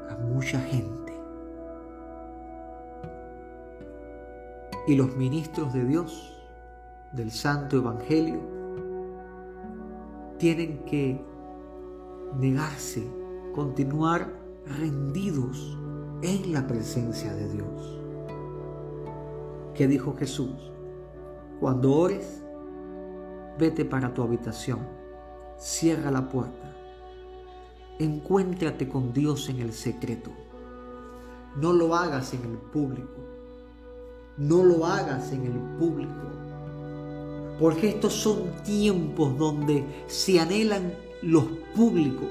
a 0.08 0.16
mucha 0.16 0.60
gente. 0.60 1.12
Y 4.86 4.96
los 4.96 5.14
ministros 5.16 5.72
de 5.72 5.84
Dios, 5.84 6.34
del 7.12 7.30
Santo 7.30 7.76
Evangelio, 7.76 8.40
tienen 10.38 10.84
que 10.84 11.22
negarse, 12.38 13.06
continuar 13.54 14.32
rendidos 14.78 15.76
en 16.22 16.52
la 16.52 16.66
presencia 16.66 17.34
de 17.34 17.48
Dios. 17.48 17.98
¿Qué 19.74 19.86
dijo 19.86 20.14
Jesús? 20.16 20.72
Cuando 21.60 21.92
ores, 21.92 22.42
vete 23.58 23.84
para 23.84 24.14
tu 24.14 24.22
habitación, 24.22 24.80
cierra 25.56 26.10
la 26.10 26.28
puerta 26.28 26.67
encuéntrate 27.98 28.88
con 28.88 29.12
Dios 29.12 29.48
en 29.48 29.60
el 29.60 29.72
secreto. 29.72 30.30
No 31.56 31.72
lo 31.72 31.94
hagas 31.94 32.34
en 32.34 32.44
el 32.44 32.56
público. 32.56 33.24
No 34.36 34.62
lo 34.62 34.86
hagas 34.86 35.32
en 35.32 35.46
el 35.46 35.58
público. 35.78 36.12
Porque 37.58 37.88
estos 37.88 38.12
son 38.12 38.62
tiempos 38.64 39.36
donde 39.36 39.84
se 40.06 40.38
anhelan 40.38 40.94
los 41.22 41.44
públicos. 41.74 42.30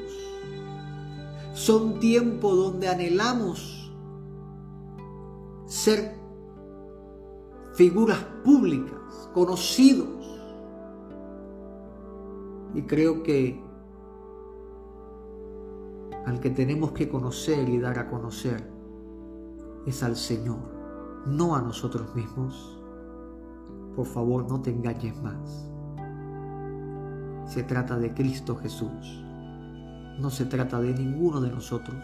Son 1.53 1.99
tiempos 1.99 2.56
donde 2.56 2.88
anhelamos 2.88 3.91
ser 5.65 6.15
figuras 7.73 8.19
públicas, 8.45 9.30
conocidos. 9.34 10.08
Y 12.73 12.84
creo 12.84 13.23
que 13.23 13.66
al 16.27 16.41
que 16.41 16.49
tenemos 16.49 16.91
que 16.91 17.07
conocer 17.07 17.69
y 17.69 17.79
dar 17.79 17.97
a 17.99 18.09
conocer 18.09 18.61
es 19.85 20.03
al 20.03 20.17
Señor, 20.17 20.59
no 21.25 21.55
a 21.55 21.61
nosotros 21.61 22.13
mismos. 22.15 22.77
Por 23.95 24.05
favor, 24.05 24.45
no 24.49 24.61
te 24.61 24.69
engañes 24.69 25.15
más. 25.21 25.71
Se 27.45 27.63
trata 27.63 27.97
de 27.97 28.13
Cristo 28.13 28.57
Jesús. 28.57 29.23
No 30.19 30.29
se 30.29 30.43
trata 30.43 30.81
de 30.81 30.93
ninguno 30.93 31.39
de 31.39 31.49
nosotros. 31.49 32.03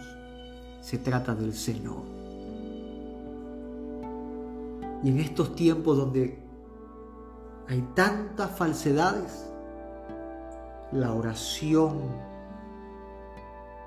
Se 0.80 1.00
trata 1.00 1.36
del 1.36 1.54
Señor. 1.54 2.04
Y 5.04 5.10
en 5.10 5.20
estos 5.20 5.54
tiempos 5.54 5.98
donde 5.98 6.40
hay 7.68 7.82
tantas 7.94 8.52
falsedades, 8.52 9.52
la 10.94 11.12
oración 11.14 12.33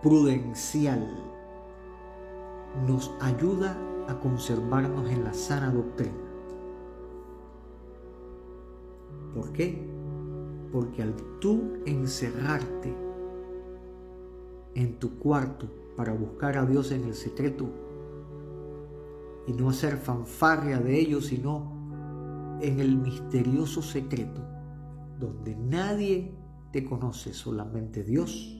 prudencial 0.02 1.06
nos 2.86 3.12
ayuda 3.20 3.76
a 4.08 4.18
conservarnos 4.20 5.10
en 5.10 5.24
la 5.24 5.32
sana 5.32 5.70
doctrina. 5.70 6.14
¿Por 9.34 9.52
qué? 9.52 9.86
Porque 10.72 11.02
al 11.02 11.14
tú 11.40 11.74
encerrarte 11.86 12.94
en 14.74 14.98
tu 14.98 15.18
cuarto 15.18 15.68
para 15.96 16.12
buscar 16.12 16.58
a 16.58 16.66
Dios 16.66 16.92
en 16.92 17.04
el 17.04 17.14
secreto 17.14 17.68
y 19.46 19.52
no 19.52 19.70
hacer 19.70 19.96
fanfarria 19.96 20.78
de 20.78 20.98
ello, 20.98 21.20
sino 21.20 22.58
en 22.60 22.80
el 22.80 22.96
misterioso 22.96 23.82
secreto 23.82 24.42
donde 25.18 25.56
nadie 25.56 26.34
te 26.72 26.84
conoce, 26.84 27.32
solamente 27.32 28.02
Dios, 28.02 28.55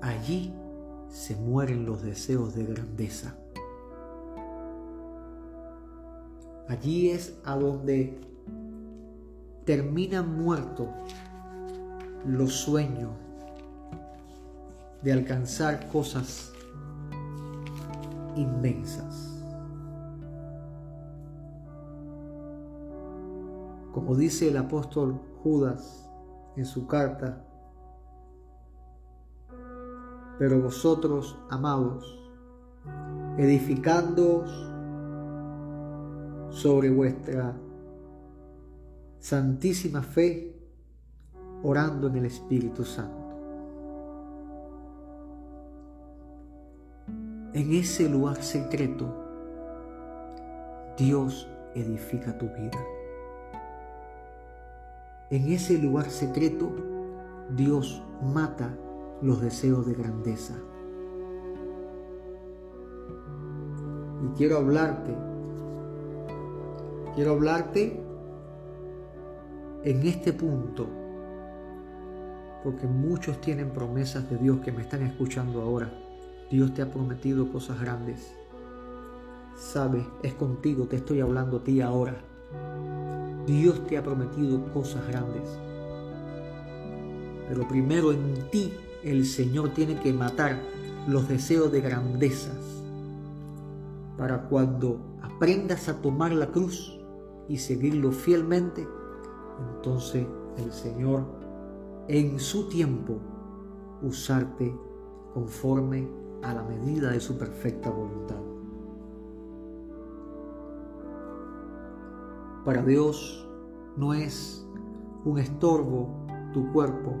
allí 0.00 0.52
se 1.08 1.36
mueren 1.36 1.86
los 1.86 2.02
deseos 2.02 2.54
de 2.54 2.64
grandeza. 2.64 3.34
Allí 6.68 7.10
es 7.10 7.38
a 7.44 7.56
donde 7.56 8.20
terminan 9.64 10.38
muertos 10.42 10.88
los 12.26 12.52
sueños 12.52 13.10
de 15.02 15.12
alcanzar 15.12 15.88
cosas 15.88 16.52
inmensas. 18.36 19.42
Como 23.92 24.14
dice 24.14 24.48
el 24.48 24.56
apóstol 24.58 25.20
Judas 25.42 26.08
en 26.56 26.66
su 26.66 26.86
carta 26.86 27.47
pero 30.38 30.60
vosotros, 30.60 31.36
amados, 31.50 32.18
edificándoos 33.36 34.50
sobre 36.50 36.90
vuestra 36.90 37.54
santísima 39.18 40.02
fe, 40.02 40.54
orando 41.62 42.06
en 42.06 42.16
el 42.16 42.26
Espíritu 42.26 42.84
Santo. 42.84 43.16
En 47.52 47.72
ese 47.72 48.08
lugar 48.08 48.42
secreto, 48.42 49.06
Dios 50.96 51.48
edifica 51.74 52.36
tu 52.38 52.46
vida. 52.46 52.78
En 55.30 55.52
ese 55.52 55.78
lugar 55.78 56.08
secreto, 56.10 56.70
Dios 57.56 58.02
mata 58.22 58.70
los 59.22 59.40
deseos 59.40 59.86
de 59.86 59.94
grandeza. 59.94 60.54
Y 64.24 64.36
quiero 64.36 64.58
hablarte, 64.58 65.14
quiero 67.14 67.32
hablarte 67.32 68.00
en 69.84 70.06
este 70.06 70.32
punto, 70.32 70.86
porque 72.64 72.86
muchos 72.86 73.40
tienen 73.40 73.70
promesas 73.70 74.28
de 74.28 74.36
Dios 74.38 74.58
que 74.60 74.72
me 74.72 74.82
están 74.82 75.02
escuchando 75.02 75.62
ahora. 75.62 75.90
Dios 76.50 76.74
te 76.74 76.82
ha 76.82 76.90
prometido 76.90 77.50
cosas 77.52 77.80
grandes. 77.80 78.34
Sabes, 79.54 80.04
es 80.22 80.34
contigo, 80.34 80.86
te 80.86 80.96
estoy 80.96 81.20
hablando 81.20 81.58
a 81.58 81.64
ti 81.64 81.80
ahora. 81.80 82.16
Dios 83.46 83.86
te 83.86 83.96
ha 83.96 84.02
prometido 84.02 84.64
cosas 84.72 85.06
grandes. 85.08 85.58
Pero 87.48 87.66
primero 87.66 88.12
en 88.12 88.34
ti 88.50 88.72
el 89.02 89.24
Señor 89.26 89.70
tiene 89.70 90.00
que 90.00 90.12
matar 90.12 90.60
los 91.06 91.28
deseos 91.28 91.70
de 91.72 91.80
grandezas 91.80 92.82
para 94.16 94.48
cuando 94.48 94.98
aprendas 95.22 95.88
a 95.88 96.02
tomar 96.02 96.32
la 96.32 96.48
cruz 96.48 96.98
y 97.48 97.58
seguirlo 97.58 98.10
fielmente, 98.10 98.86
entonces 99.76 100.26
el 100.58 100.72
Señor 100.72 101.24
en 102.08 102.40
su 102.40 102.68
tiempo 102.68 103.18
usarte 104.02 104.74
conforme 105.32 106.08
a 106.42 106.54
la 106.54 106.62
medida 106.62 107.10
de 107.10 107.20
su 107.20 107.38
perfecta 107.38 107.90
voluntad. 107.90 108.36
Para 112.64 112.82
Dios 112.82 113.48
no 113.96 114.14
es 114.14 114.66
un 115.24 115.38
estorbo 115.38 116.26
tu 116.52 116.70
cuerpo, 116.72 117.14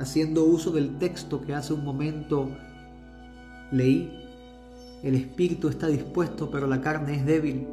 haciendo 0.00 0.44
uso 0.44 0.70
del 0.70 0.98
texto 0.98 1.40
que 1.40 1.54
hace 1.54 1.72
un 1.72 1.84
momento 1.84 2.48
leí. 3.70 4.14
El 5.02 5.14
espíritu 5.14 5.68
está 5.68 5.86
dispuesto, 5.86 6.50
pero 6.50 6.66
la 6.66 6.80
carne 6.80 7.16
es 7.16 7.26
débil. 7.26 7.66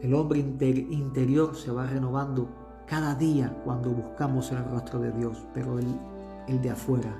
El 0.00 0.14
hombre 0.14 0.40
interior 0.40 1.54
se 1.56 1.70
va 1.70 1.86
renovando 1.86 2.48
cada 2.86 3.14
día 3.14 3.56
cuando 3.64 3.90
buscamos 3.90 4.50
el 4.50 4.64
rostro 4.64 4.98
de 5.00 5.12
Dios, 5.12 5.44
pero 5.54 5.78
el, 5.78 6.60
de 6.60 6.70
afuera, 6.70 7.16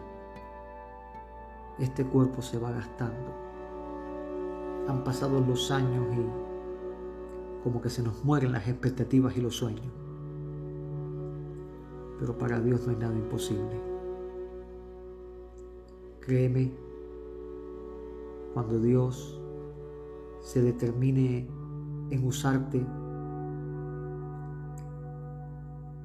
este 1.79 2.05
cuerpo 2.05 2.43
se 2.43 2.59
va 2.59 2.73
gastando. 2.73 3.33
Han 4.89 5.05
pasado 5.05 5.41
los 5.41 5.71
años 5.71 6.07
y 6.13 7.63
como 7.63 7.81
que 7.81 7.89
se 7.89 8.03
nos 8.03 8.25
mueren 8.25 8.51
las 8.51 8.67
expectativas 8.67 9.37
y 9.37 9.41
los 9.41 9.57
sueños 9.57 10.02
pero 12.23 12.39
para 12.39 12.61
Dios 12.61 12.87
no 12.87 12.93
hay 12.93 12.99
nada 12.99 13.17
imposible. 13.17 13.81
Créeme, 16.21 16.71
cuando 18.55 18.79
Dios 18.79 19.41
se 20.41 20.63
determine 20.63 21.49
en 22.11 22.25
usarte, 22.25 22.87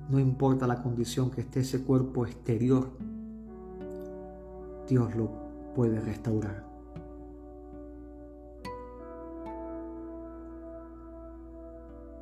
no 0.10 0.18
importa 0.20 0.66
la 0.66 0.82
condición 0.82 1.30
que 1.30 1.42
esté 1.42 1.60
ese 1.60 1.84
cuerpo 1.84 2.26
exterior, 2.26 2.90
Dios 4.90 5.16
lo 5.16 5.30
puede 5.76 6.00
restaurar. 6.00 6.66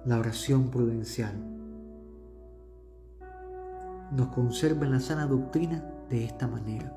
La 0.03 0.19
oración 0.19 0.69
prudencial 0.69 1.54
nos 4.15 4.29
conserva 4.29 4.85
en 4.85 4.93
la 4.93 4.99
sana 4.99 5.27
doctrina 5.27 5.83
de 6.09 6.23
esta 6.23 6.47
manera, 6.47 6.91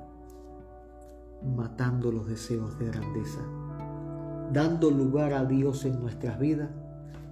matando 1.57 2.13
los 2.13 2.29
deseos 2.29 2.79
de 2.79 2.87
grandeza, 2.87 3.41
dando 4.53 4.91
lugar 4.91 5.33
a 5.33 5.45
Dios 5.45 5.85
en 5.85 6.01
nuestras 6.01 6.39
vidas 6.39 6.71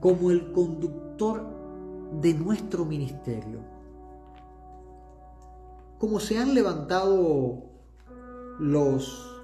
como 0.01 0.31
el 0.31 0.53
conductor 0.53 1.47
de 2.21 2.35
nuestro 2.35 2.85
ministerio. 2.85 3.61
Como 5.99 6.21
se 6.21 6.39
han 6.39 6.55
levantado 6.55 7.63
los 8.59 9.43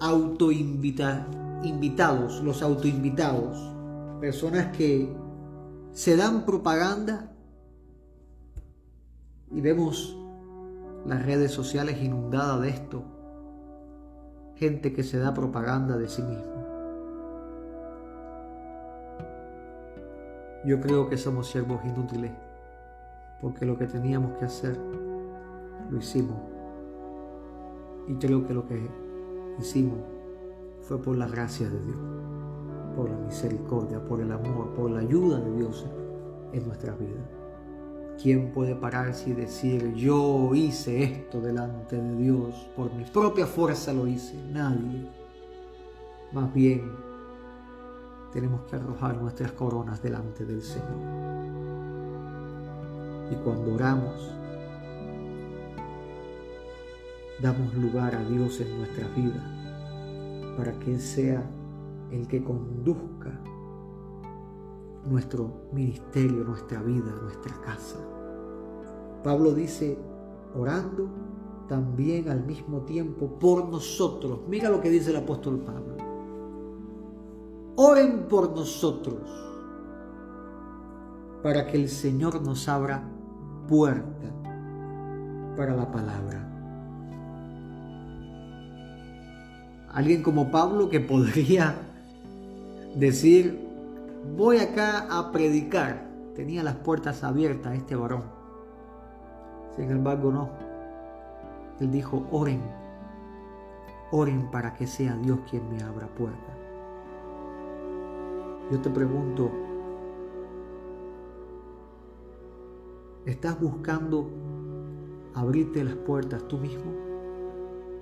autoinvitados, 0.00 2.42
los 2.42 2.62
autoinvitados, 2.62 3.72
personas 4.20 4.76
que 4.76 5.16
se 5.92 6.16
dan 6.16 6.44
propaganda 6.44 7.33
y 9.50 9.60
vemos 9.60 10.16
las 11.06 11.24
redes 11.24 11.52
sociales 11.52 12.02
inundadas 12.02 12.62
de 12.62 12.70
esto. 12.70 13.02
Gente 14.56 14.92
que 14.92 15.02
se 15.02 15.18
da 15.18 15.34
propaganda 15.34 15.96
de 15.96 16.08
sí 16.08 16.22
mismo. 16.22 16.64
Yo 20.64 20.80
creo 20.80 21.08
que 21.08 21.18
somos 21.18 21.48
siervos 21.48 21.84
inútiles, 21.84 22.32
porque 23.42 23.66
lo 23.66 23.76
que 23.76 23.86
teníamos 23.86 24.38
que 24.38 24.46
hacer, 24.46 24.78
lo 25.90 25.98
hicimos. 25.98 26.38
Y 28.08 28.14
creo 28.14 28.46
que 28.46 28.54
lo 28.54 28.66
que 28.66 28.88
hicimos 29.58 29.98
fue 30.80 31.02
por 31.02 31.16
la 31.16 31.26
gracia 31.26 31.68
de 31.68 31.80
Dios, 31.80 31.98
por 32.96 33.10
la 33.10 33.16
misericordia, 33.18 34.02
por 34.04 34.20
el 34.20 34.32
amor, 34.32 34.72
por 34.74 34.90
la 34.90 35.00
ayuda 35.00 35.40
de 35.40 35.54
Dios 35.56 35.86
en 36.52 36.66
nuestra 36.66 36.94
vida. 36.94 37.43
¿Quién 38.22 38.52
puede 38.52 38.74
pararse 38.74 39.30
y 39.30 39.32
decir, 39.32 39.92
yo 39.94 40.54
hice 40.54 41.02
esto 41.02 41.40
delante 41.40 41.96
de 41.96 42.16
Dios, 42.16 42.54
por 42.76 42.92
mi 42.94 43.04
propia 43.04 43.46
fuerza 43.46 43.92
lo 43.92 44.06
hice? 44.06 44.34
Nadie. 44.50 45.06
Más 46.32 46.52
bien, 46.54 46.90
tenemos 48.32 48.62
que 48.62 48.76
arrojar 48.76 49.16
nuestras 49.16 49.52
coronas 49.52 50.02
delante 50.02 50.44
del 50.44 50.62
Señor. 50.62 50.88
Y 53.30 53.34
cuando 53.36 53.74
oramos, 53.74 54.30
damos 57.40 57.74
lugar 57.74 58.14
a 58.14 58.24
Dios 58.24 58.60
en 58.60 58.78
nuestra 58.78 59.06
vida 59.08 59.42
para 60.56 60.72
que 60.78 60.94
Él 60.94 61.00
sea 61.00 61.42
el 62.10 62.26
que 62.28 62.42
conduzca 62.42 63.33
nuestro 65.06 65.68
ministerio, 65.72 66.44
nuestra 66.44 66.82
vida, 66.82 67.12
nuestra 67.22 67.60
casa. 67.60 67.98
Pablo 69.22 69.52
dice, 69.52 69.98
orando 70.54 71.08
también 71.68 72.28
al 72.28 72.44
mismo 72.44 72.82
tiempo 72.82 73.38
por 73.38 73.68
nosotros. 73.68 74.40
Mira 74.48 74.68
lo 74.68 74.80
que 74.80 74.90
dice 74.90 75.10
el 75.10 75.16
apóstol 75.16 75.60
Pablo. 75.60 75.96
Oren 77.76 78.26
por 78.28 78.54
nosotros 78.54 79.20
para 81.42 81.66
que 81.66 81.76
el 81.76 81.88
Señor 81.88 82.40
nos 82.42 82.68
abra 82.68 83.02
puerta 83.68 84.32
para 85.56 85.74
la 85.74 85.90
palabra. 85.90 86.50
Alguien 89.92 90.22
como 90.22 90.50
Pablo 90.50 90.88
que 90.88 91.00
podría 91.00 91.76
decir, 92.96 93.63
voy 94.36 94.58
acá 94.58 95.06
a 95.10 95.30
predicar. 95.32 96.08
Tenía 96.34 96.62
las 96.62 96.76
puertas 96.76 97.22
abiertas 97.22 97.74
este 97.74 97.94
varón. 97.94 98.24
Sin 99.76 99.90
embargo, 99.90 100.30
no. 100.30 100.50
Él 101.80 101.90
dijo, 101.90 102.26
oren, 102.30 102.60
oren 104.10 104.50
para 104.50 104.74
que 104.74 104.86
sea 104.86 105.16
Dios 105.16 105.40
quien 105.50 105.68
me 105.70 105.82
abra 105.82 106.06
puerta. 106.06 106.52
Yo 108.70 108.80
te 108.80 108.90
pregunto, 108.90 109.50
¿estás 113.26 113.60
buscando 113.60 114.30
abrirte 115.34 115.84
las 115.84 115.96
puertas 115.96 116.46
tú 116.48 116.58
mismo 116.58 116.92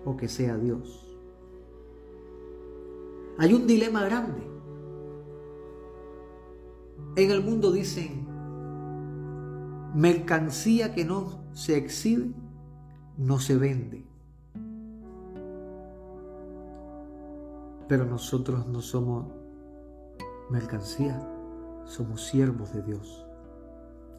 o 0.04 0.16
que 0.16 0.28
sea 0.28 0.56
Dios? 0.56 1.08
Hay 3.38 3.54
un 3.54 3.66
dilema 3.66 4.04
grande. 4.04 4.52
En 7.14 7.31
el 7.31 7.44
mundo 7.44 7.72
dicen, 7.72 8.27
mercancía 9.94 10.94
que 10.94 11.05
no 11.05 11.42
se 11.53 11.77
exhibe, 11.77 12.33
no 13.18 13.38
se 13.38 13.59
vende. 13.59 14.07
Pero 17.87 18.07
nosotros 18.07 18.66
no 18.66 18.81
somos 18.81 19.27
mercancía, 20.48 21.20
somos 21.85 22.25
siervos 22.25 22.72
de 22.72 22.83
Dios, 22.83 23.27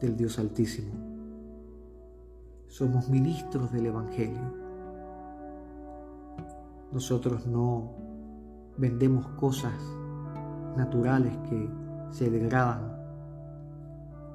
del 0.00 0.16
Dios 0.16 0.38
Altísimo. 0.38 0.92
Somos 2.68 3.08
ministros 3.08 3.72
del 3.72 3.86
Evangelio. 3.86 4.54
Nosotros 6.92 7.44
no 7.44 7.92
vendemos 8.76 9.26
cosas 9.30 9.74
naturales 10.76 11.36
que 11.48 11.83
se 12.14 12.30
degradan. 12.30 12.96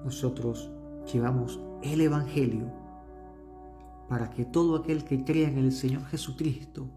Nosotros 0.04 0.70
llevamos 1.12 1.62
el 1.82 2.02
Evangelio 2.02 2.66
para 4.10 4.30
que 4.30 4.44
todo 4.44 4.76
aquel 4.76 5.06
que 5.06 5.24
crea 5.24 5.48
en 5.48 5.58
el 5.58 5.72
Señor 5.72 6.04
Jesucristo 6.06 6.88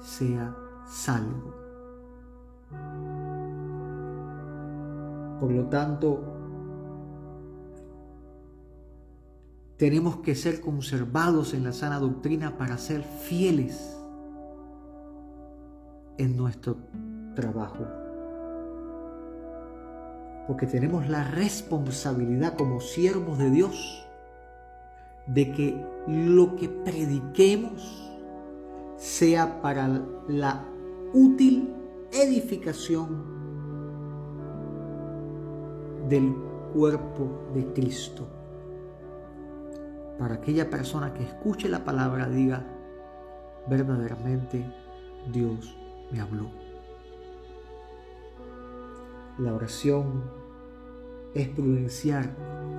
sea 0.00 0.56
salvo. 0.86 1.54
Por 5.38 5.52
lo 5.52 5.66
tanto, 5.66 6.20
tenemos 9.76 10.16
que 10.16 10.34
ser 10.34 10.60
conservados 10.60 11.54
en 11.54 11.62
la 11.62 11.72
sana 11.72 12.00
doctrina 12.00 12.58
para 12.58 12.76
ser 12.76 13.02
fieles 13.02 13.96
en 16.18 16.36
nuestro 16.36 16.76
trabajo. 17.36 18.03
Porque 20.46 20.66
tenemos 20.66 21.08
la 21.08 21.24
responsabilidad 21.24 22.56
como 22.56 22.80
siervos 22.80 23.38
de 23.38 23.50
Dios 23.50 24.06
de 25.26 25.52
que 25.52 25.86
lo 26.06 26.56
que 26.56 26.68
prediquemos 26.68 28.12
sea 28.96 29.62
para 29.62 30.02
la 30.28 30.64
útil 31.12 31.74
edificación 32.12 33.34
del 36.08 36.34
cuerpo 36.74 37.48
de 37.54 37.72
Cristo. 37.72 38.26
Para 40.18 40.34
aquella 40.34 40.68
persona 40.68 41.12
que 41.14 41.24
escuche 41.24 41.68
la 41.68 41.84
palabra 41.84 42.28
diga, 42.28 42.64
verdaderamente 43.68 44.64
Dios 45.32 45.76
me 46.12 46.20
habló. 46.20 46.63
La 49.36 49.52
oración 49.52 50.22
es 51.34 51.48
prudenciar 51.48 52.36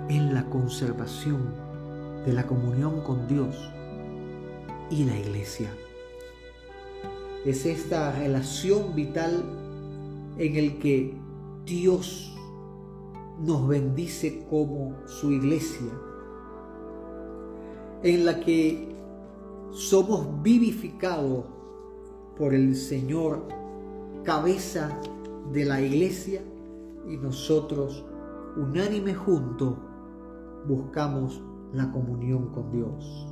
en 0.07 0.33
la 0.33 0.49
conservación 0.49 1.53
de 2.25 2.31
la 2.31 2.47
comunión 2.47 3.01
con 3.01 3.27
Dios 3.27 3.57
y 4.89 5.03
la 5.03 5.19
iglesia. 5.19 5.69
Es 7.43 7.65
esta 7.65 8.13
relación 8.13 8.95
vital 8.95 9.43
en 10.37 10.55
el 10.55 10.79
que 10.79 11.17
Dios 11.65 12.33
nos 13.41 13.67
bendice 13.67 14.45
como 14.49 14.95
su 15.07 15.33
iglesia, 15.33 15.91
en 18.01 18.25
la 18.25 18.39
que 18.39 18.95
somos 19.71 20.41
vivificados 20.41 21.43
por 22.37 22.53
el 22.53 22.77
Señor, 22.77 23.45
cabeza 24.23 24.97
de 25.51 25.65
la 25.65 25.81
iglesia, 25.81 26.41
y 27.07 27.17
nosotros, 27.17 28.03
unánime 28.57 29.13
juntos, 29.13 29.75
buscamos 30.67 31.41
la 31.73 31.91
comunión 31.91 32.47
con 32.47 32.71
Dios. 32.71 33.27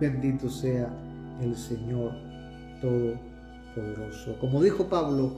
Bendito 0.00 0.48
sea 0.48 0.88
el 1.40 1.56
Señor 1.56 2.12
Todopoderoso. 2.80 4.38
Como 4.40 4.62
dijo 4.62 4.84
Pablo, 4.84 5.32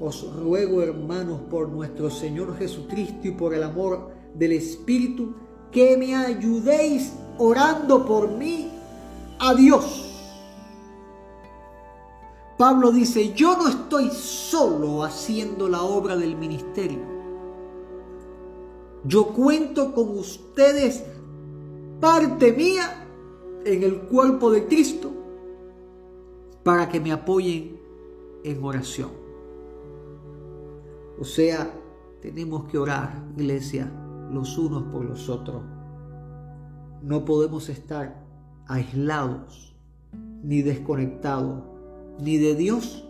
os 0.00 0.34
ruego 0.34 0.82
hermanos 0.82 1.40
por 1.50 1.68
nuestro 1.68 2.10
Señor 2.10 2.56
Jesucristo 2.56 3.28
y 3.28 3.32
por 3.32 3.54
el 3.54 3.62
amor 3.62 4.10
del 4.34 4.52
Espíritu, 4.52 5.34
que 5.70 5.96
me 5.96 6.16
ayudéis 6.16 7.12
orando 7.38 8.04
por 8.04 8.30
mí 8.30 8.70
a 9.38 9.54
Dios 9.54 10.09
Pablo 12.60 12.92
dice, 12.92 13.32
yo 13.32 13.56
no 13.56 13.68
estoy 13.68 14.10
solo 14.10 15.02
haciendo 15.02 15.66
la 15.66 15.82
obra 15.82 16.14
del 16.14 16.36
ministerio. 16.36 17.00
Yo 19.02 19.28
cuento 19.28 19.94
con 19.94 20.10
ustedes 20.10 21.02
parte 22.00 22.52
mía 22.52 23.06
en 23.64 23.82
el 23.82 24.02
cuerpo 24.02 24.50
de 24.50 24.66
Cristo 24.66 25.10
para 26.62 26.90
que 26.90 27.00
me 27.00 27.12
apoyen 27.12 27.80
en 28.44 28.62
oración. 28.62 29.08
O 31.18 31.24
sea, 31.24 31.72
tenemos 32.20 32.64
que 32.64 32.76
orar, 32.76 33.24
iglesia, 33.38 33.90
los 34.30 34.58
unos 34.58 34.82
por 34.92 35.06
los 35.06 35.30
otros. 35.30 35.62
No 37.00 37.24
podemos 37.24 37.70
estar 37.70 38.22
aislados 38.66 39.74
ni 40.42 40.60
desconectados 40.60 41.69
ni 42.20 42.38
de 42.38 42.54
Dios 42.54 43.04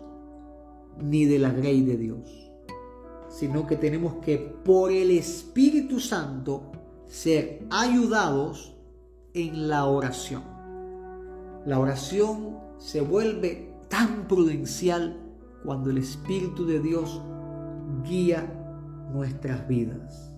ni 0.99 1.25
de 1.25 1.39
la 1.39 1.51
ley 1.51 1.81
de 1.81 1.97
Dios, 1.97 2.51
sino 3.29 3.65
que 3.65 3.75
tenemos 3.75 4.15
que 4.15 4.37
por 4.37 4.91
el 4.91 5.11
Espíritu 5.11 5.99
Santo 5.99 6.71
ser 7.07 7.65
ayudados 7.69 8.75
en 9.33 9.67
la 9.69 9.85
oración. 9.85 10.43
La 11.65 11.79
oración 11.79 12.57
se 12.77 13.01
vuelve 13.01 13.73
tan 13.87 14.27
prudencial 14.27 15.17
cuando 15.63 15.89
el 15.89 15.97
Espíritu 15.97 16.65
de 16.65 16.79
Dios 16.79 17.21
guía 18.03 18.51
nuestras 19.13 19.67
vidas. 19.67 20.33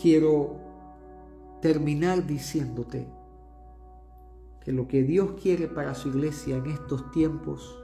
Quiero 0.00 0.56
terminar 1.60 2.26
diciéndote 2.26 3.06
que 4.64 4.72
lo 4.72 4.86
que 4.86 5.02
Dios 5.02 5.32
quiere 5.40 5.68
para 5.68 5.94
su 5.94 6.08
iglesia 6.08 6.56
en 6.56 6.66
estos 6.66 7.10
tiempos 7.10 7.78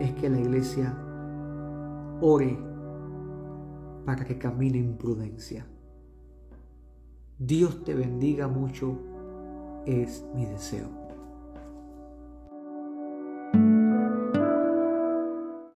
es 0.00 0.12
que 0.14 0.28
la 0.28 0.40
iglesia 0.40 0.96
ore 2.20 2.58
para 4.04 4.24
que 4.24 4.38
camine 4.38 4.78
en 4.78 4.96
prudencia. 4.96 5.66
Dios 7.38 7.84
te 7.84 7.94
bendiga 7.94 8.48
mucho, 8.48 8.98
es 9.86 10.24
mi 10.34 10.46
deseo. 10.46 11.03